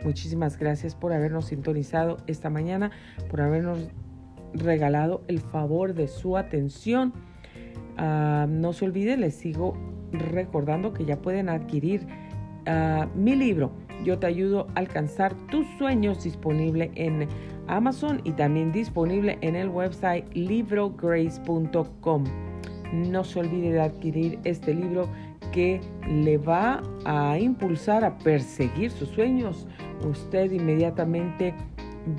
Muchísimas 0.04 0.58
gracias 0.58 0.96
por 0.96 1.14
habernos 1.14 1.46
sintonizado 1.46 2.18
esta 2.28 2.50
mañana, 2.50 2.92
por 3.30 3.42
habernos 3.42 3.90
regalado 4.54 5.24
el 5.28 5.40
favor 5.40 5.94
de 5.94 6.08
su 6.08 6.38
atención. 6.38 7.14
Ah, 7.98 8.48
no 8.50 8.74
se 8.74 8.86
olvide, 8.86 9.16
les 9.18 9.36
sigo 9.36 9.78
recordando 10.12 10.94
que 10.94 11.06
ya 11.06 11.22
pueden 11.22 11.50
adquirir 11.50 12.08
ah, 12.66 13.08
mi 13.16 13.36
libro. 13.36 13.72
Yo 14.04 14.18
te 14.18 14.26
ayudo 14.26 14.68
a 14.74 14.80
alcanzar 14.80 15.36
tus 15.48 15.68
sueños 15.78 16.24
disponible 16.24 16.92
en 16.96 17.28
Amazon 17.68 18.22
y 18.24 18.32
también 18.32 18.72
disponible 18.72 19.38
en 19.42 19.56
el 19.56 19.70
website 19.70 20.26
librograce.com. 20.34 22.24
No 22.94 23.24
se 23.24 23.40
olvide 23.40 23.72
de 23.72 23.82
adquirir 23.82 24.40
este 24.44 24.74
libro 24.74 25.08
que 25.52 25.80
le 26.10 26.38
va 26.38 26.82
a 27.06 27.38
impulsar 27.38 28.04
a 28.04 28.18
perseguir 28.18 28.90
sus 28.92 29.10
sueños. 29.10 29.68
Usted 30.06 30.52
inmediatamente 30.52 31.54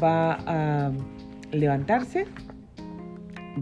va 0.03 0.39
a 0.47 0.93
levantarse, 1.51 2.27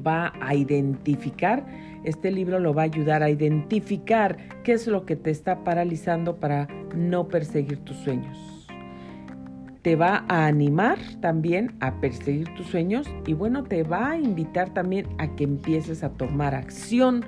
va 0.06 0.32
a 0.40 0.54
identificar, 0.54 1.64
este 2.04 2.30
libro 2.30 2.58
lo 2.58 2.72
va 2.72 2.82
a 2.82 2.84
ayudar 2.86 3.22
a 3.22 3.30
identificar 3.30 4.36
qué 4.62 4.72
es 4.72 4.86
lo 4.86 5.04
que 5.04 5.16
te 5.16 5.30
está 5.30 5.64
paralizando 5.64 6.36
para 6.36 6.68
no 6.94 7.28
perseguir 7.28 7.78
tus 7.78 7.96
sueños. 7.98 8.38
Te 9.82 9.96
va 9.96 10.24
a 10.28 10.46
animar 10.46 10.98
también 11.20 11.74
a 11.80 12.00
perseguir 12.00 12.54
tus 12.54 12.66
sueños 12.66 13.06
y 13.26 13.32
bueno, 13.32 13.64
te 13.64 13.82
va 13.82 14.10
a 14.10 14.18
invitar 14.18 14.74
también 14.74 15.06
a 15.18 15.34
que 15.36 15.44
empieces 15.44 16.04
a 16.04 16.10
tomar 16.10 16.54
acción 16.54 17.24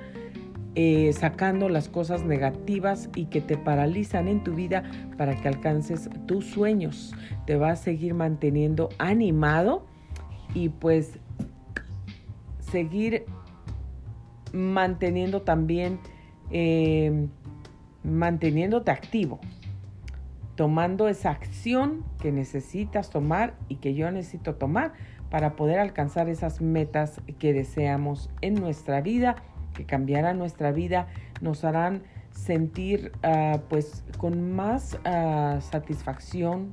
eh, 0.75 1.13
sacando 1.13 1.69
las 1.69 1.87
cosas 1.87 2.23
negativas 2.23 3.09
y 3.15 3.25
que 3.25 3.41
te 3.41 3.57
paralizan 3.57 4.27
en 4.27 4.43
tu 4.43 4.55
vida 4.55 4.83
para 5.17 5.35
que 5.35 5.47
alcances 5.47 6.09
tus 6.25 6.45
sueños. 6.45 7.13
Te 7.45 7.57
va 7.57 7.71
a 7.71 7.75
seguir 7.75 8.15
manteniendo 8.15 8.89
animado 8.97 9.85
y 10.55 10.69
pues 10.69 11.19
seguir 12.59 13.25
manteniendo 14.51 15.43
también, 15.43 15.99
eh, 16.49 17.27
manteniéndote 18.03 18.89
activo, 18.89 19.39
tomando 20.55 21.07
esa 21.07 21.29
acción 21.29 22.03
que 22.19 22.31
necesitas 22.31 23.11
tomar 23.11 23.53
y 23.69 23.75
que 23.75 23.93
yo 23.93 24.09
necesito 24.09 24.55
tomar 24.55 24.93
para 25.29 25.55
poder 25.55 25.79
alcanzar 25.79 26.29
esas 26.29 26.61
metas 26.61 27.21
que 27.37 27.53
deseamos 27.53 28.31
en 28.41 28.55
nuestra 28.55 29.01
vida 29.01 29.35
que 29.73 29.85
cambiarán 29.85 30.37
nuestra 30.37 30.71
vida, 30.71 31.07
nos 31.41 31.63
harán 31.63 32.03
sentir 32.31 33.11
ah, 33.23 33.59
pues 33.69 34.03
con 34.17 34.53
más 34.53 34.97
ah, 35.05 35.59
satisfacción, 35.61 36.69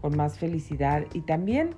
con 0.00 0.16
más 0.16 0.38
felicidad 0.38 1.04
y 1.12 1.20
también 1.22 1.74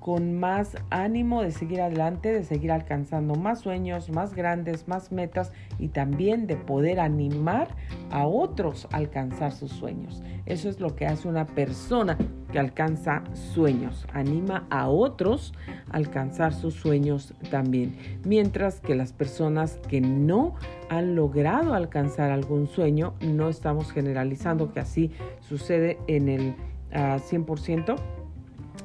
con 0.00 0.32
más 0.32 0.76
ánimo 0.88 1.42
de 1.42 1.52
seguir 1.52 1.82
adelante, 1.82 2.32
de 2.32 2.42
seguir 2.42 2.72
alcanzando 2.72 3.34
más 3.34 3.60
sueños, 3.60 4.08
más 4.08 4.34
grandes, 4.34 4.88
más 4.88 5.12
metas 5.12 5.52
y 5.78 5.88
también 5.88 6.46
de 6.46 6.56
poder 6.56 7.00
animar 7.00 7.76
a 8.10 8.26
otros 8.26 8.88
a 8.92 8.96
alcanzar 8.96 9.52
sus 9.52 9.70
sueños. 9.70 10.22
Eso 10.46 10.70
es 10.70 10.80
lo 10.80 10.96
que 10.96 11.06
hace 11.06 11.28
una 11.28 11.46
persona 11.46 12.16
que 12.50 12.58
alcanza 12.58 13.22
sueños, 13.34 14.06
anima 14.12 14.66
a 14.70 14.88
otros 14.88 15.52
a 15.90 15.96
alcanzar 15.96 16.52
sus 16.52 16.74
sueños 16.74 17.34
también. 17.50 17.96
Mientras 18.24 18.80
que 18.80 18.94
las 18.94 19.12
personas 19.12 19.78
que 19.88 20.00
no 20.00 20.54
han 20.88 21.14
logrado 21.14 21.74
alcanzar 21.74 22.30
algún 22.30 22.66
sueño, 22.66 23.14
no 23.20 23.48
estamos 23.48 23.92
generalizando 23.92 24.72
que 24.72 24.80
así 24.80 25.10
sucede 25.40 25.98
en 26.06 26.28
el 26.28 26.54
100%, 26.92 27.94
ah, 27.96 28.02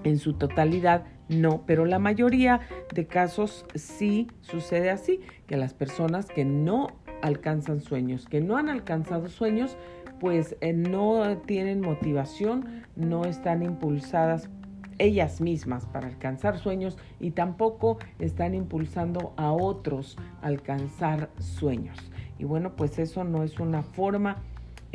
en 0.03 0.19
su 0.19 0.33
totalidad, 0.33 1.05
no, 1.27 1.63
pero 1.65 1.85
la 1.85 1.97
mayoría 1.97 2.61
de 2.93 3.07
casos 3.07 3.65
sí 3.73 4.27
sucede 4.41 4.91
así, 4.91 5.21
que 5.47 5.57
las 5.57 5.73
personas 5.73 6.27
que 6.27 6.45
no 6.45 6.89
alcanzan 7.21 7.81
sueños, 7.81 8.27
que 8.27 8.41
no 8.41 8.57
han 8.57 8.69
alcanzado 8.69 9.29
sueños, 9.29 9.75
pues 10.19 10.55
eh, 10.61 10.73
no 10.73 11.37
tienen 11.45 11.81
motivación, 11.81 12.83
no 12.95 13.25
están 13.25 13.63
impulsadas 13.63 14.49
ellas 14.97 15.41
mismas 15.41 15.85
para 15.85 16.07
alcanzar 16.07 16.57
sueños 16.57 16.97
y 17.19 17.31
tampoco 17.31 17.97
están 18.19 18.53
impulsando 18.53 19.33
a 19.37 19.51
otros 19.51 20.17
a 20.41 20.47
alcanzar 20.47 21.29
sueños. 21.39 21.97
Y 22.37 22.45
bueno, 22.45 22.75
pues 22.75 22.99
eso 22.99 23.23
no 23.23 23.43
es 23.43 23.59
una 23.59 23.83
forma 23.83 24.37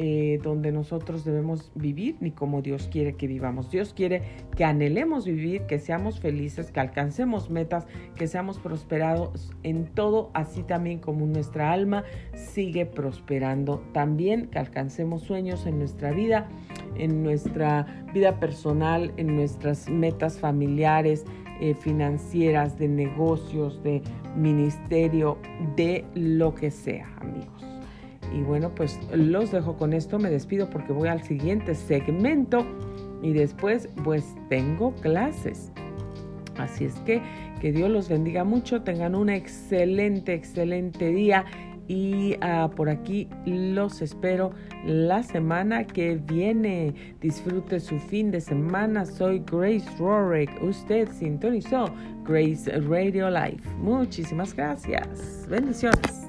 eh, 0.03 0.41
donde 0.43 0.73
nosotros 0.73 1.27
debemos 1.27 1.73
vivir 1.75 2.17
ni 2.21 2.31
como 2.31 2.63
Dios 2.63 2.89
quiere 2.91 3.17
que 3.17 3.27
vivamos. 3.27 3.71
Dios 3.71 3.93
quiere 3.93 4.23
que 4.57 4.65
anhelemos 4.65 5.27
vivir, 5.27 5.67
que 5.67 5.79
seamos 5.79 6.21
felices, 6.21 6.71
que 6.71 6.81
alcancemos 6.81 7.51
metas, 7.51 7.87
que 8.17 8.27
seamos 8.27 8.59
prosperados 8.59 9.53
en 9.63 9.85
todo, 9.85 10.31
así 10.33 10.63
también 10.63 11.01
como 11.01 11.27
nuestra 11.27 11.71
alma 11.71 12.05
sigue 12.33 12.87
prosperando. 12.87 13.83
También 13.93 14.47
que 14.47 14.59
alcancemos 14.59 15.21
sueños 15.21 15.67
en 15.67 15.79
nuestra 15.79 16.13
vida, 16.13 16.49
en 16.97 17.23
nuestra 17.23 18.07
vida 18.15 18.41
personal, 18.41 19.13
en 19.19 19.37
nuestras 19.37 19.91
metas 19.91 20.39
familiares, 20.39 21.27
eh, 21.61 21.75
financieras, 21.75 22.79
de 22.79 22.89
negocios, 22.89 23.83
de 23.83 24.01
ministerio, 24.35 25.37
de 25.77 26.07
lo 26.15 26.55
que 26.55 26.71
sea, 26.71 27.07
amigos. 27.21 27.70
Y 28.33 28.43
bueno, 28.43 28.75
pues 28.75 28.99
los 29.13 29.51
dejo 29.51 29.77
con 29.77 29.93
esto, 29.93 30.19
me 30.19 30.31
despido 30.31 30.71
porque 30.71 30.93
voy 30.93 31.09
al 31.09 31.23
siguiente 31.23 31.75
segmento 31.75 32.67
y 33.23 33.33
después 33.33 33.89
pues 34.05 34.25
tengo 34.49 34.95
clases. 34.97 35.73
Así 36.57 36.85
es 36.85 36.95
que 37.01 37.23
que 37.61 37.73
Dios 37.73 37.91
los 37.91 38.09
bendiga 38.09 38.43
mucho, 38.43 38.83
tengan 38.83 39.15
un 39.15 39.29
excelente, 39.29 40.35
excelente 40.35 41.11
día 41.11 41.45
y 41.87 42.37
ah, 42.41 42.71
por 42.75 42.89
aquí 42.89 43.29
los 43.45 44.01
espero 44.01 44.53
la 44.87 45.23
semana 45.23 45.85
que 45.85 46.17
viene. 46.17 46.95
Disfrute 47.21 47.81
su 47.81 47.99
fin 47.99 48.31
de 48.31 48.41
semana. 48.41 49.05
Soy 49.05 49.43
Grace 49.51 49.87
Rorick. 49.99 50.51
Usted 50.63 51.09
sintonizó 51.11 51.87
Grace 52.25 52.71
Radio 52.81 53.29
Life. 53.29 53.69
Muchísimas 53.79 54.55
gracias. 54.55 55.47
Bendiciones. 55.49 56.20